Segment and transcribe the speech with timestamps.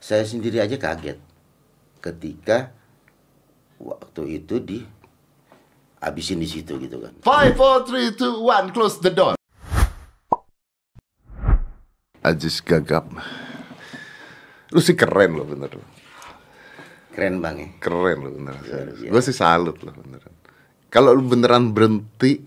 [0.00, 1.20] saya sendiri aja kaget
[2.00, 2.72] ketika
[3.76, 4.80] waktu itu di
[6.00, 7.12] habisin di situ gitu kan.
[7.20, 9.36] Five, four, three, two, one, close the door.
[12.24, 13.12] Ajis gagap.
[14.72, 15.76] Lu sih keren loh bener.
[17.12, 17.68] Keren bang ya.
[17.84, 18.56] Keren loh bener.
[18.56, 19.04] biasa.
[19.04, 20.32] Gue sih salut loh beneran.
[20.88, 22.40] Kalau lu beneran berhenti,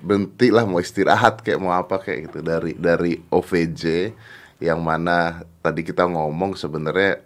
[0.00, 3.84] berhenti lah mau istirahat kayak mau apa kayak gitu dari dari OVJ
[4.58, 7.22] yang mana tadi kita ngomong sebenarnya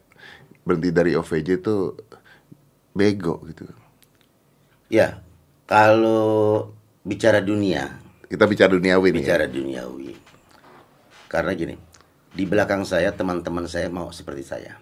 [0.63, 1.97] berhenti dari OVJ itu
[2.93, 3.65] bego gitu.
[4.93, 5.25] Ya,
[5.65, 6.69] kalau
[7.03, 7.97] bicara dunia,
[8.29, 9.17] Kita bicara duniawi nih.
[9.17, 9.25] ya.
[9.25, 10.13] bicara duniawi.
[11.27, 11.75] Karena gini,
[12.29, 14.77] di belakang saya teman-teman saya mau seperti saya,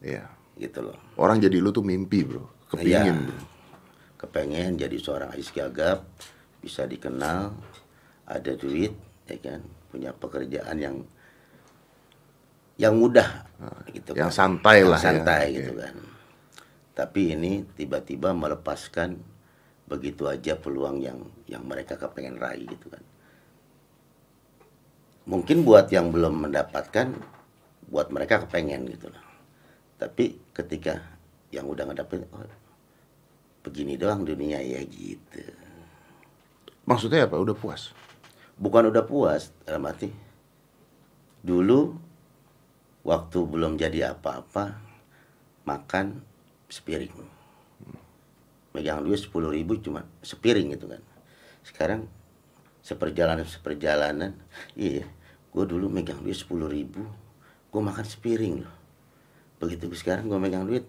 [0.00, 0.24] Iya.
[0.56, 0.96] gitu loh.
[1.20, 3.28] Orang jadi lu tuh mimpi bro, kepingin.
[3.28, 3.36] Bro.
[4.18, 6.02] Kepengen jadi seorang Ais Gagap,
[6.58, 7.52] bisa dikenal,
[8.26, 8.90] ada duit,
[9.28, 9.60] ya kan,
[9.92, 10.96] punya pekerjaan yang
[12.78, 13.44] yang mudah,
[13.90, 14.38] gitu yang kan.
[14.38, 15.04] santai Yang lah ya.
[15.04, 15.56] santai Oke.
[15.58, 15.94] gitu kan.
[16.94, 19.18] Tapi ini tiba-tiba melepaskan
[19.90, 21.18] begitu aja peluang yang
[21.50, 23.02] yang mereka kepengen raih gitu kan.
[25.28, 27.12] Mungkin buat yang belum mendapatkan,
[27.90, 29.24] buat mereka kepengen gitu loh.
[29.98, 31.02] Tapi ketika
[31.52, 32.46] yang udah ngedapetin, oh
[33.66, 35.44] begini doang dunia ya gitu.
[36.88, 37.36] Maksudnya apa?
[37.36, 37.92] Udah puas?
[38.56, 40.08] Bukan udah puas, dalam arti
[41.44, 42.07] dulu
[43.06, 44.78] waktu belum jadi apa-apa
[45.64, 46.22] makan
[46.68, 47.12] sepiring.
[48.74, 51.02] Megang duit sepuluh ribu cuma sepiring gitu kan.
[51.64, 52.06] Sekarang
[52.84, 54.32] seperjalanan seperjalanan,
[54.78, 55.04] iya,
[55.52, 57.04] gue dulu megang duit sepuluh ribu,
[57.68, 58.74] gue makan sepiring loh.
[59.58, 60.86] Begitu sekarang gue megang duit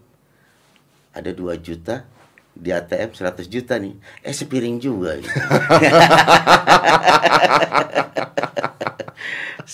[1.09, 2.05] ada 2 juta
[2.53, 5.31] di ATM 100 juta nih eh sepiring juga gitu.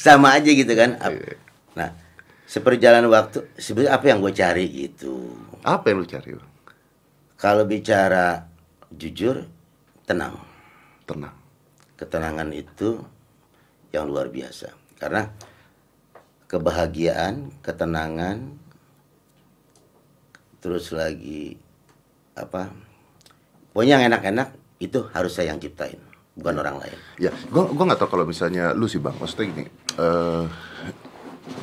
[0.05, 1.35] sama aja gitu kan Ap-
[1.73, 1.89] nah
[2.55, 5.13] seperjalanan waktu sebenarnya apa yang gue cari gitu
[5.59, 6.31] Apa yang lu cari?
[6.31, 6.51] Bang?
[7.35, 8.47] kalau bicara
[8.89, 9.43] jujur
[10.07, 10.39] tenang
[11.03, 11.35] Tenang.
[11.95, 12.95] ketenangan itu
[13.91, 15.27] yang luar biasa karena
[16.47, 18.55] kebahagiaan ketenangan
[20.59, 21.59] terus lagi
[22.33, 22.71] apa
[23.71, 24.49] pokoknya yang enak-enak
[24.79, 25.99] itu harus saya yang ciptain
[26.35, 29.63] bukan orang lain Ya, gua gua nggak tahu kalau misalnya lu sih bang, maksudnya gini,
[29.95, 30.43] eh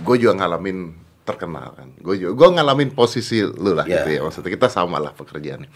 [0.03, 4.03] gue juga ngalamin terkenal kan, gue juga gua ngalamin posisi lu lah Ya.
[4.03, 5.71] gitu ya, maksudnya kita sama lah pekerjaannya.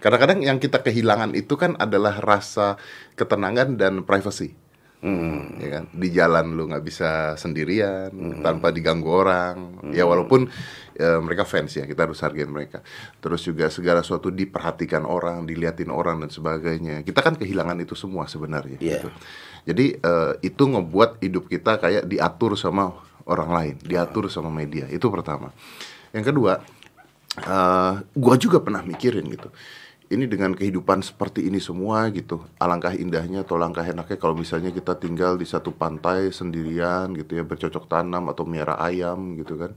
[0.00, 2.80] Kadang-kadang yang kita kehilangan itu kan adalah rasa
[3.14, 4.56] ketenangan dan privacy.
[5.00, 5.56] Hmm.
[5.56, 8.12] ya kan di jalan lu nggak bisa sendirian
[8.44, 9.56] tanpa diganggu orang
[9.96, 10.44] ya walaupun
[10.92, 12.84] ya, mereka fans ya kita harus hargain mereka
[13.16, 18.28] terus juga segala sesuatu diperhatikan orang diliatin orang dan sebagainya kita kan kehilangan itu semua
[18.28, 19.00] sebenarnya Iya.
[19.00, 19.08] gitu.
[19.64, 22.92] jadi eh, itu ngebuat hidup kita kayak diatur sama
[23.30, 24.90] orang lain diatur sama media.
[24.90, 25.54] Itu pertama.
[26.10, 26.52] Yang kedua
[27.38, 29.54] eh gua juga pernah mikirin gitu
[30.10, 34.98] ini dengan kehidupan seperti ini semua gitu alangkah indahnya atau langkah enaknya kalau misalnya kita
[34.98, 39.70] tinggal di satu pantai sendirian gitu ya bercocok tanam atau miara ayam gitu kan.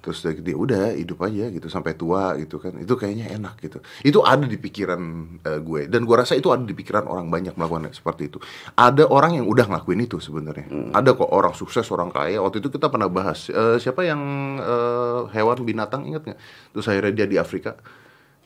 [0.00, 2.72] Terus udah gitu, udah hidup aja gitu sampai tua gitu kan.
[2.80, 3.84] Itu kayaknya enak gitu.
[4.00, 5.00] Itu ada di pikiran
[5.44, 5.92] eh, gue.
[5.92, 8.40] Dan gua rasa itu ada di pikiran orang banyak melakukan seperti itu.
[8.80, 10.72] Ada orang yang udah ngelakuin itu sebenarnya.
[10.96, 12.40] Ada kok orang sukses orang kaya.
[12.40, 14.20] Waktu itu kita pernah bahas eh, siapa yang
[14.56, 16.40] eh, hewan binatang ingat nggak?
[16.72, 17.76] Terus akhirnya dia di Afrika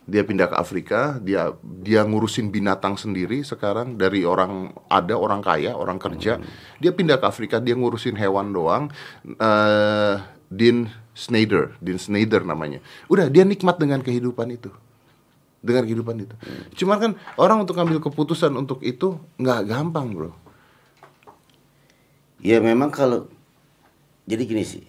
[0.04, 5.72] dia pindah ke Afrika dia dia ngurusin binatang sendiri sekarang dari orang ada orang kaya
[5.72, 6.37] orang kerja.
[6.76, 8.92] Dia pindah ke Afrika dia ngurusin hewan doang.
[9.25, 10.16] Eh
[10.53, 12.84] Dean Snyder Dean Snyder namanya.
[13.09, 14.69] Udah dia nikmat dengan kehidupan itu.
[15.65, 16.34] Dengan kehidupan itu.
[16.84, 20.36] Cuman kan orang untuk ngambil keputusan untuk itu nggak gampang bro.
[22.44, 23.32] Ya memang kalau
[24.28, 24.84] jadi gini sih.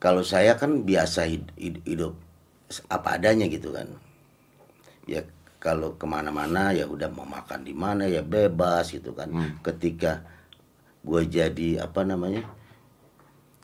[0.00, 2.16] Kalau saya kan biasa hid- hid- hidup,
[2.88, 3.88] apa adanya gitu kan.
[5.06, 5.22] Ya
[5.62, 9.30] kalau ke mana-mana ya udah mau makan di mana ya bebas gitu kan.
[9.62, 10.26] Ketika
[11.06, 12.42] gue jadi apa namanya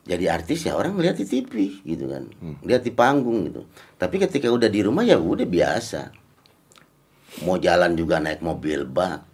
[0.02, 2.26] jadi artis ya orang lihat di TV gitu kan,
[2.62, 3.66] lihat di panggung gitu.
[3.98, 6.02] Tapi ketika udah di rumah ya udah biasa.
[7.46, 9.24] Mau jalan juga naik mobil bak,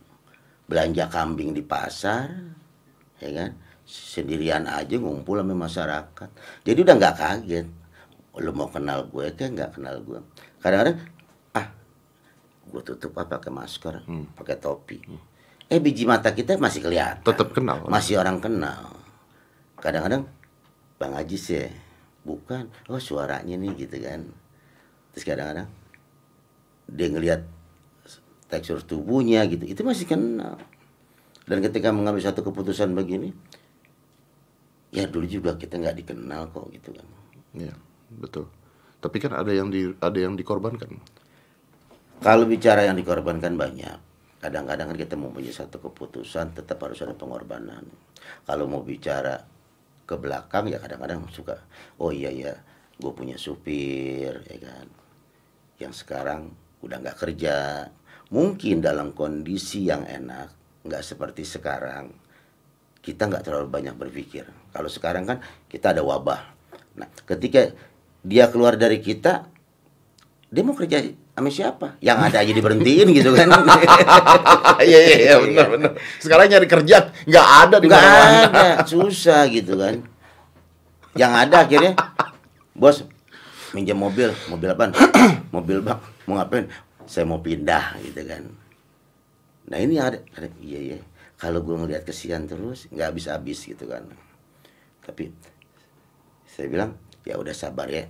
[0.70, 2.31] belanja kambing di pasar,
[3.19, 3.50] ya kan.
[3.88, 6.28] Sendirian aja ngumpul sama masyarakat.
[6.62, 7.66] Jadi udah nggak kaget.
[8.38, 10.20] Lo mau kenal gue kan nggak kenal gue.
[10.61, 11.00] Kadang-kadang
[12.69, 13.94] gue tutup apa pakai masker
[14.37, 15.00] pakai topi.
[15.69, 17.25] Eh biji mata kita masih kelihatan.
[17.25, 17.85] Tetap kenal.
[17.88, 18.97] Masih orang kenal.
[19.76, 20.25] Kadang-kadang
[20.97, 21.69] bang Ajis ya
[22.25, 22.73] bukan.
[22.88, 24.29] Oh suaranya nih gitu kan.
[25.12, 25.69] Terus kadang-kadang
[26.88, 27.41] dia ngelihat
[28.49, 29.69] tekstur tubuhnya gitu.
[29.69, 30.56] Itu masih kenal.
[31.49, 33.32] Dan ketika mengambil satu keputusan begini
[34.88, 37.09] ya dulu juga kita nggak dikenal kok gitu kan.
[37.56, 37.75] Iya,
[38.12, 38.49] betul.
[38.99, 40.97] Tapi kan ada yang di ada yang dikorbankan.
[42.19, 43.99] Kalau bicara yang dikorbankan banyak.
[44.38, 47.82] Kadang-kadang kita mau punya satu keputusan tetap harus ada pengorbanan.
[48.47, 49.43] Kalau mau bicara
[50.09, 51.61] ke belakang ya kadang-kadang suka
[52.00, 52.56] oh iya ya
[52.97, 54.88] gue punya supir ya kan
[55.76, 56.49] yang sekarang
[56.81, 57.85] udah nggak kerja
[58.32, 60.49] mungkin dalam kondisi yang enak
[60.88, 62.09] nggak seperti sekarang
[63.05, 66.41] kita nggak terlalu banyak berpikir kalau sekarang kan kita ada wabah
[66.97, 67.76] nah ketika
[68.25, 69.44] dia keluar dari kita
[70.49, 71.05] dia mau kerja
[71.37, 71.87] sama siapa?
[72.00, 73.49] Yang ada aja diberhentiin gitu kan.
[74.79, 75.91] Iya iya iya benar benar.
[76.23, 78.47] Sekarang nyari kerja nggak ada di Nggak mana-mana.
[78.47, 80.06] ada, susah gitu kan.
[81.19, 81.93] Yang ada akhirnya,
[82.79, 83.03] bos
[83.75, 84.95] minjem mobil, mobil apa?
[85.56, 85.99] mobil bang,
[86.31, 86.71] mau ngapain?
[87.11, 88.47] Saya mau pindah gitu kan.
[89.69, 90.99] Nah ini ada, ada iya iya.
[91.35, 94.06] Kalau gue ngeliat kesian terus, nggak habis-habis gitu kan.
[95.03, 95.35] Tapi
[96.47, 96.95] saya bilang
[97.27, 98.06] ya udah sabar ya.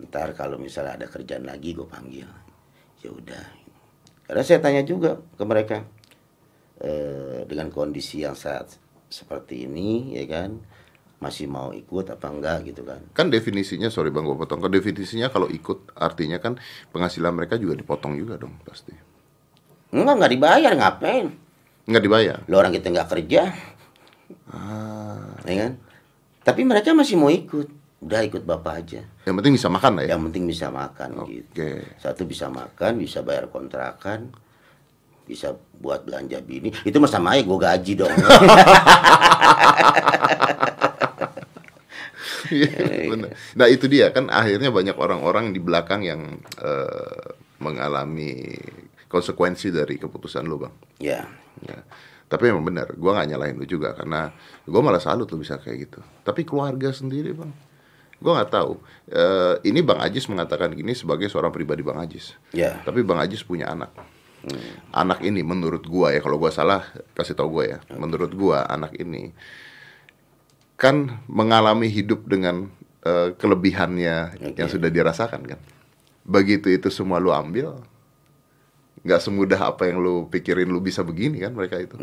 [0.00, 2.28] Ntar kalau misalnya ada kerjaan lagi gue panggil.
[3.02, 3.44] Ya udah.
[4.24, 5.82] Karena saya tanya juga ke mereka
[6.78, 8.78] eh, dengan kondisi yang saat
[9.12, 10.56] seperti ini ya kan
[11.18, 14.58] masih mau ikut apa enggak gitu kan Kan definisinya sorry bang gue potong.
[14.58, 16.58] Kan definisinya kalau ikut artinya kan
[16.90, 18.90] penghasilan mereka juga dipotong juga dong pasti.
[19.92, 21.26] enggak enggak dibayar ngapain
[21.82, 22.38] Nggak dibayar.
[22.46, 23.42] lo orang kita nggak kerja
[24.48, 25.72] Ah, ya kan
[26.42, 27.68] tapi mereka masih mau ikut
[28.02, 30.08] udah ikut bapak aja yang penting bisa makan lah ya.
[30.18, 31.30] yang penting bisa makan Oke.
[31.38, 31.66] gitu
[32.02, 34.34] satu bisa makan bisa bayar kontrakan
[35.22, 38.10] bisa buat belanja bini itu mah sama aja gue gaji dong
[42.52, 43.32] Iya, bener.
[43.56, 47.24] Nah itu dia kan akhirnya banyak orang-orang di belakang yang eh,
[47.64, 48.52] mengalami
[49.08, 50.74] konsekuensi dari keputusan lu bang.
[51.00, 51.24] ya
[51.62, 51.78] Ya.
[52.32, 54.32] Tapi memang benar, gua nggak nyalain lu juga karena
[54.64, 56.00] gua malah salut lu bisa kayak gitu.
[56.24, 57.52] Tapi keluarga sendiri bang,
[58.22, 58.78] gua nggak tahu.
[59.10, 62.38] Eh, ini bang Ajis mengatakan gini sebagai seorang pribadi bang Ajis.
[62.54, 63.90] ya Tapi bang Ajis punya anak.
[64.90, 67.78] Anak ini menurut gua ya kalau gua salah kasih tau gua ya.
[67.94, 69.34] Menurut gua anak ini
[70.78, 72.70] kan mengalami hidup dengan
[73.02, 75.60] eh, kelebihannya yang sudah dirasakan kan.
[76.22, 77.82] Begitu itu semua lu ambil,
[79.02, 81.98] nggak semudah apa yang lu pikirin lu bisa begini kan mereka itu.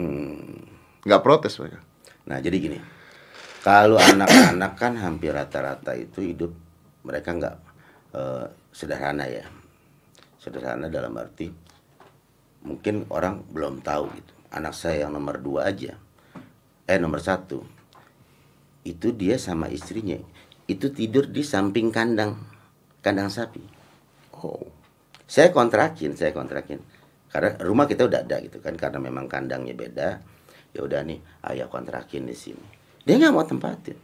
[1.08, 1.80] Nggak protes mereka.
[2.28, 2.78] Nah jadi gini,
[3.60, 6.52] kalau anak-anak kan hampir rata-rata itu hidup
[7.04, 7.56] mereka nggak
[8.16, 9.46] eh, sederhana ya,
[10.40, 11.52] sederhana dalam arti
[12.60, 14.34] mungkin orang belum tahu gitu.
[14.50, 15.94] Anak saya yang nomor dua aja,
[16.90, 17.62] eh nomor satu,
[18.82, 20.18] itu dia sama istrinya
[20.70, 22.38] itu tidur di samping kandang,
[23.02, 23.66] kandang sapi.
[24.38, 24.70] Oh.
[25.26, 26.78] Saya kontrakin, saya kontrakin.
[27.30, 30.10] Karena rumah kita udah ada gitu kan, karena memang kandangnya beda.
[30.74, 31.18] Ya udah nih,
[31.50, 32.79] ayah kontrakin di sini.
[33.10, 33.98] Dia nggak mau tempatin.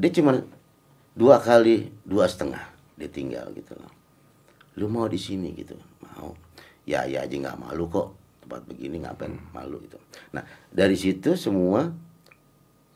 [0.00, 0.40] Dia cuma
[1.12, 3.92] dua kali dua setengah dia tinggal gitu loh.
[4.80, 6.32] Lu mau di sini gitu, mau.
[6.88, 10.00] Ya ayah aja nggak malu kok tempat begini ngapain malu gitu.
[10.32, 10.40] Nah
[10.72, 11.92] dari situ semua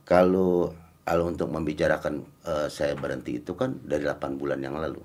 [0.08, 0.72] kalau
[1.04, 5.04] kalau untuk membicarakan eh, saya berhenti itu kan dari 8 bulan yang lalu.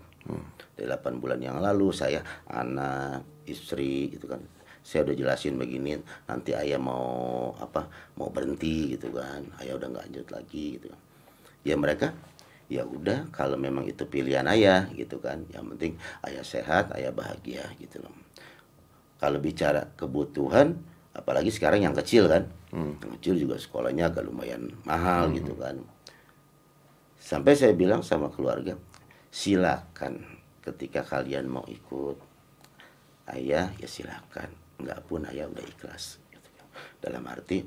[0.80, 4.40] Dari 8 bulan yang lalu saya anak, istri gitu kan.
[4.84, 5.96] Saya udah jelasin begini,
[6.28, 7.88] nanti ayah mau apa?
[8.20, 9.48] Mau berhenti gitu kan.
[9.64, 11.02] Ayah udah nggak lanjut lagi gitu kan.
[11.64, 12.12] Ya mereka
[12.68, 15.48] ya udah kalau memang itu pilihan ayah gitu kan.
[15.56, 15.94] Yang penting
[16.28, 18.12] ayah sehat, ayah bahagia gitu loh.
[19.24, 20.76] Kalau bicara kebutuhan
[21.16, 22.52] apalagi sekarang yang kecil kan.
[22.76, 25.80] Yang kecil juga sekolahnya agak lumayan mahal gitu kan.
[27.24, 28.76] Sampai saya bilang sama keluarga,
[29.32, 30.28] silakan
[30.60, 32.20] ketika kalian mau ikut
[33.32, 36.22] ayah ya silakan, nggak pun ayah udah ikhlas.
[36.32, 36.50] gitu.
[37.04, 37.66] Dalam arti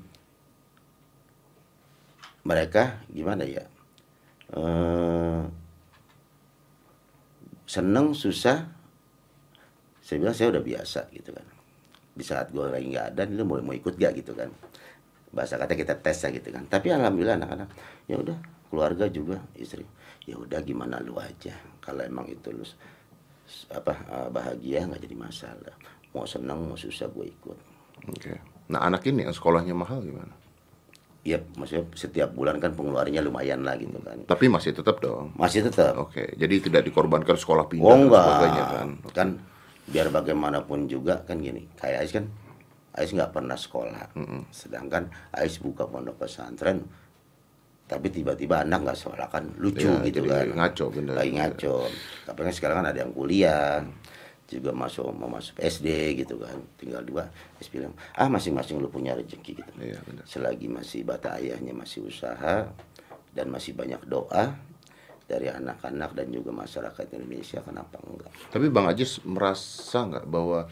[2.46, 3.64] mereka gimana ya?
[4.54, 5.42] Eh,
[7.66, 8.70] seneng susah,
[9.98, 11.46] saya bilang saya udah biasa gitu kan.
[12.16, 14.48] Di saat gue lagi nggak ada, lu mau mau ikut gak gitu kan?
[15.34, 16.64] Bahasa kata kita tes ya gitu kan.
[16.70, 17.68] Tapi alhamdulillah anak-anak
[18.08, 18.38] ya udah
[18.70, 19.86] keluarga juga istri
[20.26, 22.66] ya udah gimana lu aja kalau emang itu lu
[23.70, 25.74] apa eh, bahagia nggak jadi masalah
[26.16, 27.58] mau senang mau susah gue ikut.
[28.08, 28.32] Oke.
[28.72, 30.32] Nah anak ini yang sekolahnya mahal gimana?
[31.26, 34.14] ya maksudnya setiap bulan kan pengeluarannya lumayan lah gitu kan.
[34.30, 35.34] Tapi masih tetap dong.
[35.34, 35.98] masih tetap.
[35.98, 38.22] Oke, jadi tidak dikorbankan sekolah pindah oh dan enggak.
[38.30, 38.88] sebagainya kan.
[39.10, 39.28] kan
[39.90, 42.30] biar bagaimanapun juga kan gini kayak Ais kan
[42.94, 44.14] Ais nggak pernah sekolah.
[44.54, 46.86] Sedangkan Ais buka pondok pesantren
[47.90, 49.26] tapi tiba-tiba anak nggak sekolah.
[49.26, 50.46] Kan lucu Ya, gitu kan.
[50.54, 51.14] ngaco, bener.
[51.18, 51.90] lagi ngaco.
[52.22, 53.82] Tapi kan sekarang kan ada yang kuliah
[54.46, 55.86] juga masuk mau masuk SD
[56.22, 57.26] gitu kan tinggal dua
[57.58, 60.22] Ais bilang ah masing-masing lu punya rezeki gitu Iya, benar.
[60.22, 62.70] selagi masih bata ayahnya masih usaha
[63.34, 64.54] dan masih banyak doa
[65.26, 70.70] dari anak-anak dan juga masyarakat Indonesia kenapa enggak Tapi Bang Ajis merasa nggak bahwa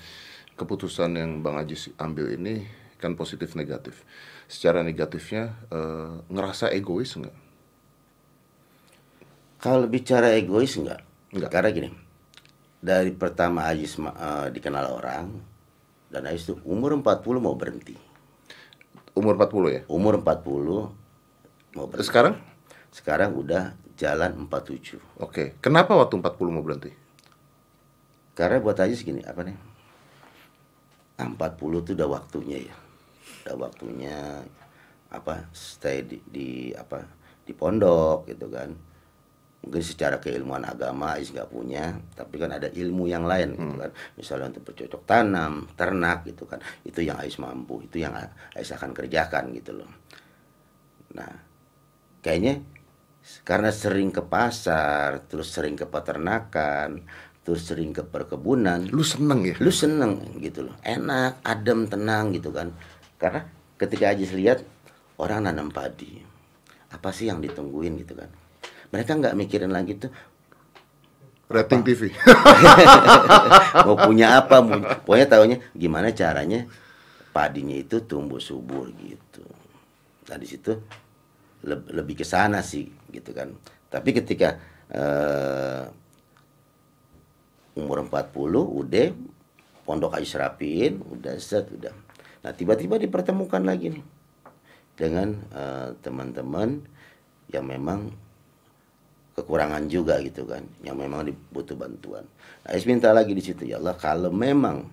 [0.55, 2.63] keputusan yang Bang Ajis ambil ini
[3.03, 4.07] kan positif negatif.
[4.47, 7.37] Secara negatifnya eh, ngerasa egois nggak?
[9.59, 11.01] kalau bicara egois enggak
[11.33, 11.51] Enggak.
[11.51, 11.89] karena gini
[12.85, 15.33] dari pertama Ajis ma- eh, dikenal orang
[16.13, 17.97] dan Ajis itu umur 40 mau berhenti
[19.17, 19.83] Umur 40 ya?
[19.89, 20.93] umur 40
[21.73, 22.35] mau berhenti Sekarang?
[22.93, 25.55] sekarang udah jalan 47 Oke.
[25.65, 26.91] Kenapa waktu 40 mau berhenti?
[28.35, 29.55] Karena buat aja segini apa nih?
[31.15, 32.75] Ah, 40 itu udah waktunya ya.
[33.47, 34.43] Udah waktunya
[35.15, 37.07] apa stay di, di apa
[37.47, 38.75] di pondok gitu kan.
[39.65, 43.91] Mungkin secara keilmuan agama Ais nggak punya, tapi kan ada ilmu yang lain gitu kan.
[44.21, 46.61] Misalnya untuk bercocok tanam, ternak gitu kan.
[46.85, 48.13] Itu yang Ais mampu, itu yang
[48.53, 49.89] Ais akan kerjakan gitu loh.
[51.17, 51.33] Nah,
[52.21, 52.61] kayaknya
[53.41, 57.09] karena sering ke pasar, terus sering ke peternakan,
[57.41, 59.57] terus sering ke perkebunan, Lu seneng ya?
[59.61, 62.77] lu seneng gitu loh, enak, adem, tenang gitu kan.
[63.17, 63.49] Karena
[63.81, 64.61] ketika Ajis lihat
[65.17, 66.21] orang nanam padi,
[66.93, 68.29] apa sih yang ditungguin gitu kan?
[68.95, 70.15] Mereka nggak mikirin lagi tuh
[71.51, 72.15] Rating TV.
[73.87, 76.71] mau punya apa, mau, pokoknya tahunya gimana caranya
[77.35, 79.43] padinya itu tumbuh subur gitu.
[80.31, 80.73] Nah di situ
[81.67, 83.51] leb- lebih ke sana sih gitu kan.
[83.91, 85.85] Tapi ketika eh,
[87.75, 89.07] umur 40 udah
[89.83, 91.93] pondok aja serapiin, udah set udah.
[92.47, 94.05] Nah tiba-tiba dipertemukan lagi nih
[94.95, 96.79] dengan eh, teman-teman
[97.51, 98.24] yang memang
[99.35, 102.23] kekurangan juga gitu kan, yang memang dibutuh bantuan.
[102.63, 104.87] Nah, Ais minta lagi di situ ya Allah kalau memang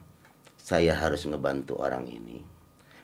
[0.57, 2.41] saya harus ngebantu orang ini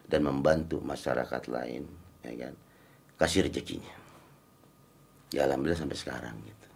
[0.09, 1.85] dan membantu masyarakat lain,
[2.25, 2.53] ya kan,
[3.21, 3.93] kasih rezekinya.
[5.35, 6.69] Ya alhamdulillah sampai sekarang gitu.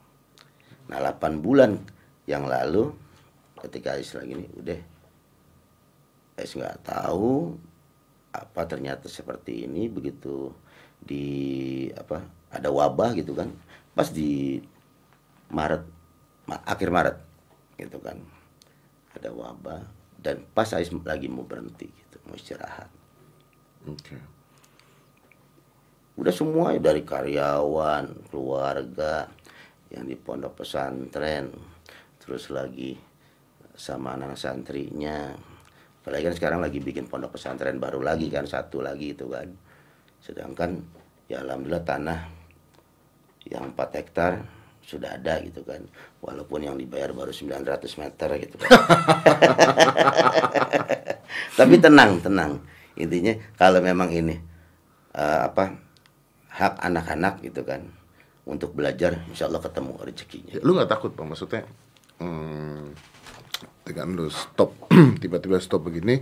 [0.91, 1.80] Nah 8 bulan
[2.27, 2.91] yang lalu
[3.63, 4.80] ketika Ais lagi ini udah
[6.36, 7.56] Ais nggak tahu
[8.32, 10.51] apa ternyata seperti ini begitu
[11.00, 13.50] di apa ada wabah gitu kan
[13.91, 14.62] pas di
[15.51, 15.83] Maret
[16.48, 17.17] ma- akhir Maret
[17.75, 18.17] gitu kan.
[19.15, 19.83] Ada wabah
[20.21, 22.89] dan pas Ais lagi mau berhenti gitu mau istirahat.
[23.89, 24.17] Oke.
[26.12, 29.25] udah semua dari karyawan keluarga
[29.89, 31.50] yang di pondok pesantren
[32.21, 32.93] terus lagi
[33.74, 35.33] sama anak santrinya.
[36.01, 39.50] Apalagi kan sekarang lagi bikin pondok pesantren baru lagi kan satu lagi itu kan.
[40.21, 40.77] Sedangkan
[41.25, 42.40] ya alhamdulillah tanah
[43.48, 44.43] yang 4 hektar
[44.81, 45.81] sudah ada gitu kan.
[46.21, 48.69] Walaupun yang dibayar baru 900 meter gitu kan.
[51.60, 52.51] Tapi tenang tenang.
[52.98, 54.36] Intinya kalau memang ini
[55.15, 55.74] eh, apa
[56.51, 57.88] hak anak-anak gitu kan
[58.43, 60.53] untuk belajar insya Allah ketemu rezekinya.
[60.57, 61.29] Ya, lu nggak takut bang?
[61.29, 61.63] Maksudnya
[62.19, 62.86] hmm,
[63.88, 64.75] dengan lu stop.
[65.21, 66.21] Tiba-tiba stop begini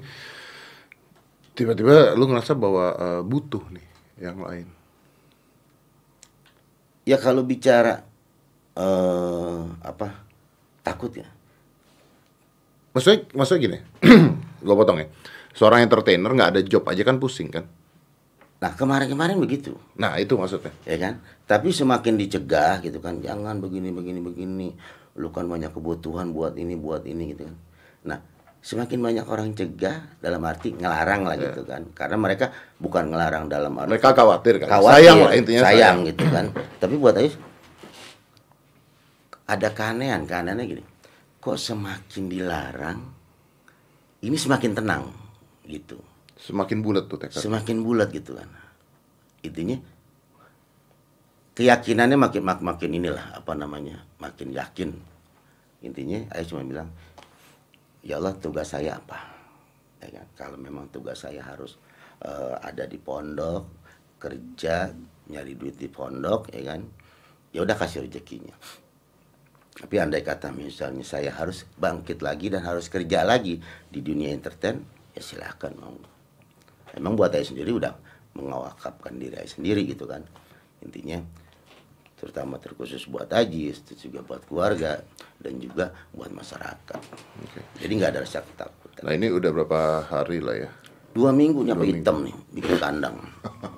[1.60, 3.88] tiba-tiba lu ngerasa bahwa eh, butuh nih
[4.24, 4.79] yang lain
[7.04, 8.04] ya kalau bicara
[8.76, 10.08] eh apa
[10.84, 11.28] takut ya.
[12.96, 13.78] Maksudnya maksudnya gini
[14.66, 15.08] gue potong ya.
[15.54, 17.68] Seorang entertainer nggak ada job aja kan pusing kan?
[18.60, 19.76] Nah kemarin-kemarin begitu.
[19.96, 20.72] Nah itu maksudnya.
[20.84, 21.24] Ya kan?
[21.48, 24.70] Tapi semakin dicegah gitu kan jangan begini begini begini.
[25.20, 27.56] Lu kan banyak kebutuhan buat ini buat ini gitu kan.
[28.04, 28.20] Nah
[28.60, 31.88] semakin banyak orang cegah dalam arti ngelarang lah gitu kan.
[31.96, 34.68] Karena mereka bukan ngelarang dalam arti mereka khawatir kan?
[34.80, 36.46] khawatir, sayang lah intinya sayang gitu kan.
[36.80, 37.36] Tapi buat Ais
[39.50, 40.84] ada keanehan keanehannya gini.
[41.40, 43.00] Kok semakin dilarang
[44.20, 45.16] ini semakin tenang
[45.64, 45.96] gitu.
[46.36, 47.40] Semakin bulat tuh tekad.
[47.40, 48.48] Semakin bulat gitu kan.
[49.44, 49.80] Intinya
[51.56, 54.92] keyakinannya makin mak makin inilah apa namanya makin yakin.
[55.80, 56.92] Intinya saya cuma bilang
[58.04, 59.20] ya Allah tugas saya apa?
[60.00, 60.28] Ya kan?
[60.36, 61.76] Kalau memang tugas saya harus
[62.24, 63.68] eh, ada di pondok
[64.20, 64.92] kerja
[65.32, 66.82] nyari duit di pondok ya kan?
[67.52, 68.54] Ya udah kasih rezekinya.
[69.80, 74.84] Tapi andai kata misalnya saya harus bangkit lagi dan harus kerja lagi di dunia entertain
[75.16, 75.96] ya silakan mau.
[76.92, 77.96] Emang buat saya sendiri udah
[78.36, 80.28] mengawakapkan diri saya sendiri gitu kan.
[80.84, 81.24] Intinya
[82.20, 85.00] terutama terkhusus buat Ajis terus juga buat keluarga
[85.40, 87.02] dan juga buat masyarakat.
[87.48, 87.60] Oke.
[87.80, 89.02] jadi nggak ada rasa ketakutan.
[89.08, 90.70] Nah ini udah berapa hari lah ya?
[91.16, 93.18] Dua minggu nyampe hitam nih bikin kandang.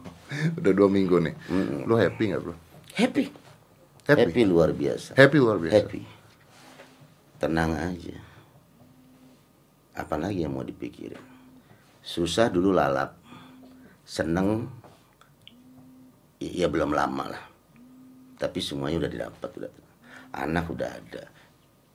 [0.60, 1.36] Udah dua minggu nih.
[1.84, 2.56] Lu happy nggak bro?
[2.96, 3.28] Happy.
[4.08, 4.32] Happy?
[4.32, 5.16] happy luar biasa.
[5.16, 5.76] Happy luar biasa.
[5.76, 6.02] Happy.
[7.36, 8.16] Tenang aja.
[9.92, 11.20] Apalagi yang mau dipikirin?
[12.00, 13.16] Susah dulu lalap.
[14.08, 14.72] Seneng
[16.40, 17.51] ya belum lama lah
[18.42, 19.72] tapi semuanya udah didapat udah
[20.34, 21.24] anak udah ada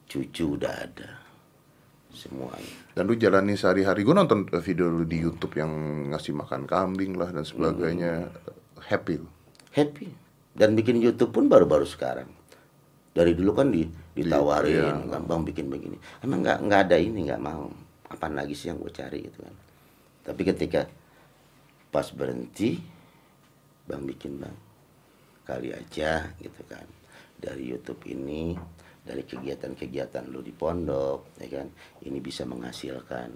[0.07, 1.11] cucu udah ada
[2.15, 4.01] semuanya Dan lu jalani sehari-hari.
[4.01, 5.69] Gue nonton video lu di YouTube yang
[6.09, 8.33] ngasih makan kambing lah dan sebagainya.
[8.89, 9.21] Happy.
[9.21, 9.29] lu.
[9.77, 10.09] happy
[10.57, 12.31] dan bikin YouTube pun baru-baru sekarang
[13.13, 13.85] dari dulu kan di
[14.17, 15.13] ditawarin Iya.
[15.13, 17.69] kan bang bikin begini emang nggak nggak ada ini nggak mau
[18.09, 19.55] apa lagi sih yang gue cari gitu kan
[20.25, 20.89] tapi ketika
[21.93, 22.81] pas berhenti
[23.85, 24.57] bang bikin bang
[25.47, 26.85] kali aja gitu kan.
[27.39, 28.59] Dari YouTube ini
[29.07, 31.71] dari kegiatan-kegiatan lu di pondok ya kan
[32.03, 33.31] ini bisa menghasilkan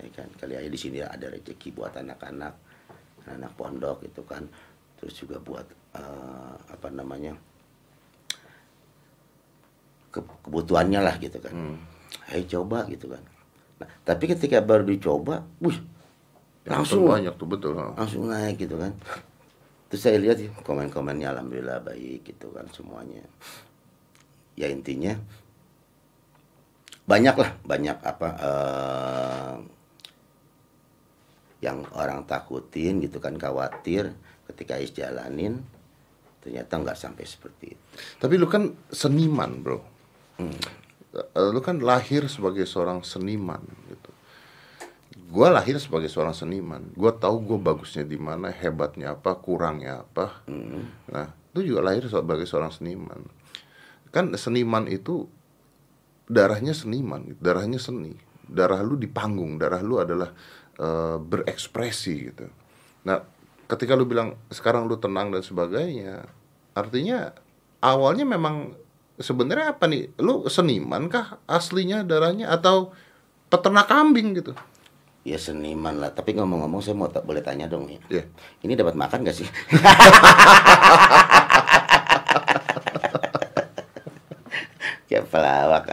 [0.00, 0.28] ya kan.
[0.40, 2.54] Kali aja di sini ada rezeki buat anak-anak
[3.28, 4.48] anak pondok itu kan.
[4.96, 7.36] Terus juga buat eh, apa namanya
[10.08, 11.52] ke- kebutuhannya lah gitu kan.
[12.32, 13.20] Ayo coba gitu kan.
[13.74, 15.76] Nah, tapi ketika baru dicoba wih
[16.64, 17.76] langsung banyak tuh betul.
[17.76, 18.94] langsung naik gitu kan
[19.94, 23.22] terus saya lihat ya, komen-komennya alhamdulillah baik gitu kan semuanya
[24.58, 25.14] ya intinya
[27.06, 29.56] banyak lah banyak apa eh,
[31.62, 34.10] yang orang takutin gitu kan khawatir
[34.50, 35.62] ketika is jalanin
[36.42, 37.84] ternyata nggak sampai seperti itu
[38.20, 39.78] Tapi lu kan seniman, bro.
[41.14, 44.03] Eh, Lu kan lahir sebagai seorang seniman gitu.
[45.24, 46.92] Gua lahir sebagai seorang seniman.
[46.92, 50.44] Gua tahu gue bagusnya di mana, hebatnya apa, kurangnya apa.
[51.10, 51.26] Nah,
[51.56, 53.24] lu juga lahir sebagai seorang seniman.
[54.12, 55.26] Kan seniman itu
[56.28, 58.14] darahnya seniman, darahnya seni.
[58.44, 60.30] Darah lu di panggung, darah lu adalah
[60.76, 62.46] eh, berekspresi gitu.
[63.08, 63.20] Nah,
[63.66, 66.28] ketika lu bilang sekarang lu tenang dan sebagainya,
[66.76, 67.32] artinya
[67.80, 68.76] awalnya memang
[69.18, 70.12] sebenarnya apa nih?
[70.20, 72.92] Lu seniman kah aslinya darahnya atau
[73.48, 74.52] peternak kambing gitu?
[75.24, 78.24] Ya seniman lah tapi ngomong-ngomong saya mau tak boleh tanya dong ya Iya.
[78.60, 79.48] ini dapat makan gak sih
[85.06, 85.84] kayak pelawak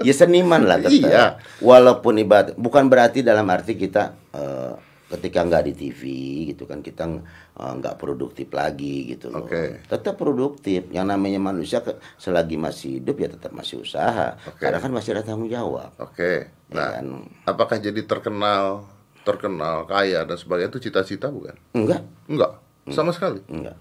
[0.00, 0.92] ya seniman lah tetap.
[0.92, 1.24] Iya.
[1.60, 4.72] walaupun ibarat bukan berarti dalam arti kita eh,
[5.14, 6.00] ketika nggak di TV
[6.48, 7.06] gitu kan kita
[7.54, 9.80] eh, nggak produktif lagi gitu loh Oke.
[9.84, 14.58] tetap produktif yang namanya manusia ke- selagi masih hidup ya tetap masih usaha Oke.
[14.60, 16.50] karena kan masih ada tanggung jawab Oke.
[16.66, 17.06] Ya Nah, kan?
[17.46, 18.82] apakah jadi terkenal,
[19.22, 21.54] terkenal, kaya dan sebagainya itu cita-cita bukan?
[21.70, 23.38] enggak Enggak, sama sekali.
[23.46, 23.76] Enggak.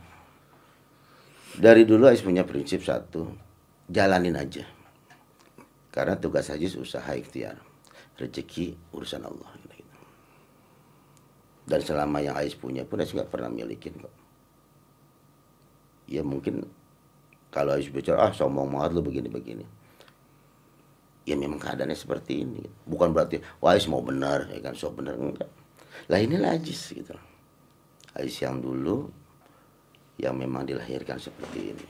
[1.54, 3.30] Dari dulu Ais punya prinsip satu,
[3.86, 4.66] jalanin aja.
[5.90, 7.62] Karena tugas Haji usaha ikhtiar.
[8.14, 9.48] Rezeki urusan Allah.
[11.64, 14.12] Dan selama yang Ais punya pun Ais nggak pernah milikin kok.
[16.12, 16.68] Ya mungkin
[17.48, 19.64] kalau Ais bicara, ah sombong banget lu begini-begini.
[21.24, 22.68] Ya memang keadaannya seperti ini.
[22.84, 25.16] Bukan berarti, wah Ais mau benar, ya kan, so benar.
[25.16, 25.48] Enggak.
[26.12, 27.16] Lah inilah Ajis gitu.
[28.14, 29.08] Ais yang dulu
[30.20, 31.88] yang memang dilahirkan seperti ini.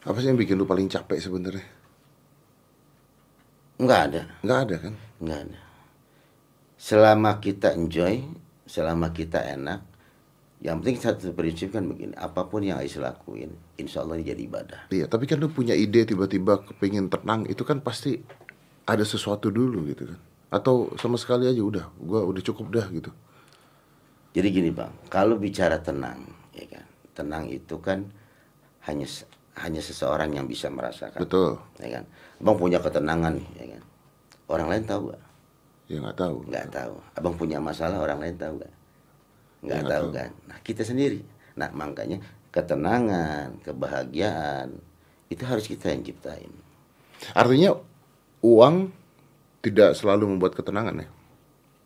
[0.00, 1.66] Apa sih yang bikin lu paling capek sebenarnya?
[3.80, 4.94] Enggak ada, Enggak ada kan?
[5.20, 5.58] enggak ada.
[6.80, 8.24] Selama kita enjoy,
[8.64, 9.84] selama kita enak,
[10.64, 14.42] yang penting satu prinsip kan begini, apa pun yang Ais lakuin, insya Allah ini jadi
[14.48, 14.80] ibadah.
[14.88, 18.24] Iya, tapi kan lu punya ide tiba-tiba kepingin tenang, itu kan pasti
[18.88, 20.20] ada sesuatu dulu gitu kan?
[20.48, 23.12] Atau sama sekali aja udah, gua udah cukup dah gitu.
[24.32, 28.08] Jadi gini bang, kalau bicara tenang, ya kan, tenang itu kan
[28.88, 29.04] hanya
[29.60, 31.60] hanya seseorang yang bisa merasakan, Betul.
[31.76, 32.04] ya kan.
[32.40, 33.82] Abang punya ketenangan, ya kan.
[34.48, 35.29] Orang lain tahu gak?
[35.90, 36.36] Ya nggak tahu.
[36.46, 36.94] nggak tahu.
[37.18, 38.74] Abang punya masalah orang lain tahu nggak?
[39.60, 40.16] Nggak Ya, tahu tahu.
[40.16, 40.30] kan?
[40.46, 41.20] Nah kita sendiri.
[41.58, 42.22] Nah makanya
[42.54, 44.78] ketenangan kebahagiaan
[45.26, 46.50] itu harus kita yang ciptain.
[47.34, 47.74] Artinya
[48.40, 48.94] uang
[49.60, 51.10] tidak selalu membuat ketenangan ya?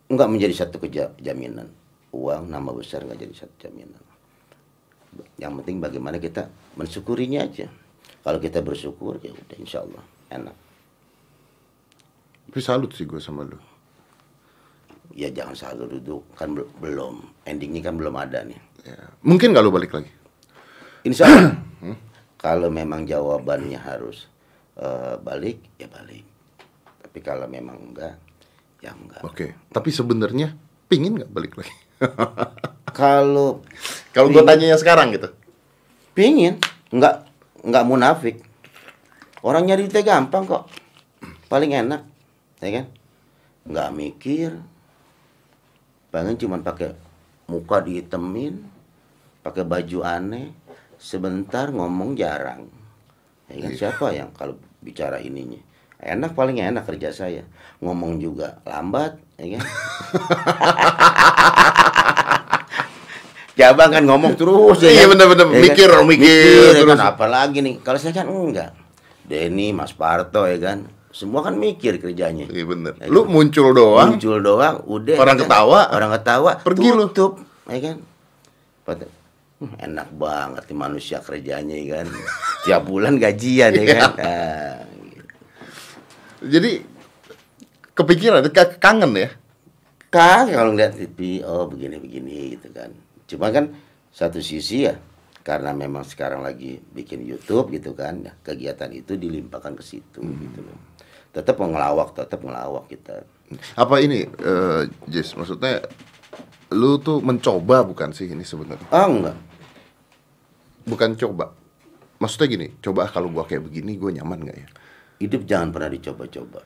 [0.05, 1.73] nggak menjadi satu keja- jaminan.
[2.13, 4.05] Uang nama besar nggak jadi satu jaminan.
[5.41, 7.73] Yang penting bagaimana kita mensyukurinya aja.
[8.21, 10.05] Kalau kita bersyukur ya udah insya Allah.
[10.29, 10.57] Enak.
[12.47, 13.57] Tapi salut sih gue sama lu.
[15.13, 19.01] Ya jangan selalu duduk kan bel- belum endingnya kan belum ada nih Ya.
[19.25, 20.13] Mungkin nggak lu balik lagi?
[21.09, 21.57] Insya Allah.
[22.45, 24.29] kalau memang jawabannya harus
[24.77, 26.21] eh, balik, ya balik.
[27.01, 28.21] Tapi kalau memang enggak,
[28.85, 29.25] ya enggak.
[29.25, 29.57] Oke.
[29.73, 30.53] Tapi sebenarnya
[30.85, 31.73] pingin nggak balik lagi?
[32.93, 33.65] Kalau
[34.13, 35.33] Kalau gue tanyanya sekarang gitu.
[36.13, 36.61] pingin,
[36.93, 37.25] enggak
[37.65, 38.37] enggak munafik.
[39.41, 40.69] Orang nyari duitnya gampang kok.
[41.49, 42.05] Paling enak,
[42.61, 42.87] ya kan?
[43.65, 44.51] Enggak mikir.
[46.15, 46.95] Pengen cuman pakai
[47.51, 48.63] muka dihitemin,
[49.43, 50.55] pakai baju aneh,
[50.95, 52.71] sebentar ngomong jarang.
[53.51, 55.59] Ya kan siapa yang kalau bicara ininya?
[55.99, 57.43] Enak paling enak kerja saya.
[57.83, 59.67] Ngomong juga lambat, ya kan?
[63.55, 65.11] Cabang kan ngomong terus ya Iya, kan?
[65.15, 65.47] bener-bener.
[65.47, 65.63] Ya kan?
[65.63, 66.91] Mikir, mikir ya terus.
[66.99, 68.71] kan apalagi nih kalau saya kan enggak
[69.25, 72.93] Denny Mas Parto ya kan semua kan mikir kerjanya Iya bener.
[72.97, 73.31] Ya Lu kan?
[73.31, 74.11] muncul doang.
[74.13, 75.47] muncul doang udah Orang ya kan?
[75.47, 77.07] ketawa, orang ketawa pergi lu.
[77.07, 77.33] tutup
[77.65, 77.97] ya kan
[78.83, 79.07] Pada,
[79.57, 82.07] "Hmm, enak banget nih manusia kerjanya ya kan
[82.67, 83.95] tiap bulan gajian ya Iya.
[83.95, 84.77] kan Nah,
[86.45, 86.71] Jadi
[87.91, 88.43] kepikiran,
[88.77, 89.31] kangen ya.
[90.07, 92.91] kan kalau ngeliat TV oh begini begini gitu kan
[93.25, 93.75] cuma kan
[94.09, 94.95] satu sisi ya
[95.41, 100.79] karena memang sekarang lagi bikin YouTube gitu kan kegiatan itu dilimpahkan ke situ gitu loh
[101.35, 103.27] tetap ngelawak tetap ngelawak kita
[103.77, 105.37] Apa ini, eh Jess?
[105.37, 105.85] Maksudnya
[106.73, 108.89] lu tuh mencoba bukan sih ini sebenarnya?
[108.89, 109.37] ah enggak
[110.85, 111.53] Bukan coba.
[112.21, 114.69] Maksudnya gini, coba kalau gua kayak begini, gue nyaman nggak ya?
[115.23, 116.61] hidup jangan pernah dicoba-coba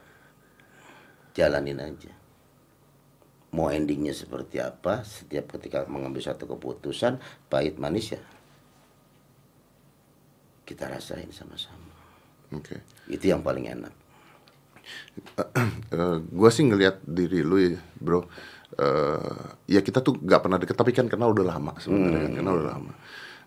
[1.36, 2.12] jalanin aja
[3.54, 7.16] mau endingnya seperti apa setiap ketika mengambil satu keputusan
[7.48, 8.22] pahit manis ya
[10.66, 11.94] kita rasain sama-sama
[12.52, 12.82] Oke.
[13.08, 13.92] itu yang paling enak
[16.28, 18.24] gue sih ngelihat diri lu ya bro.
[18.78, 22.54] Eh ya kita tuh nggak pernah deket tapi kan kenal udah lama sebenarnya kan kenal
[22.60, 22.92] udah lama.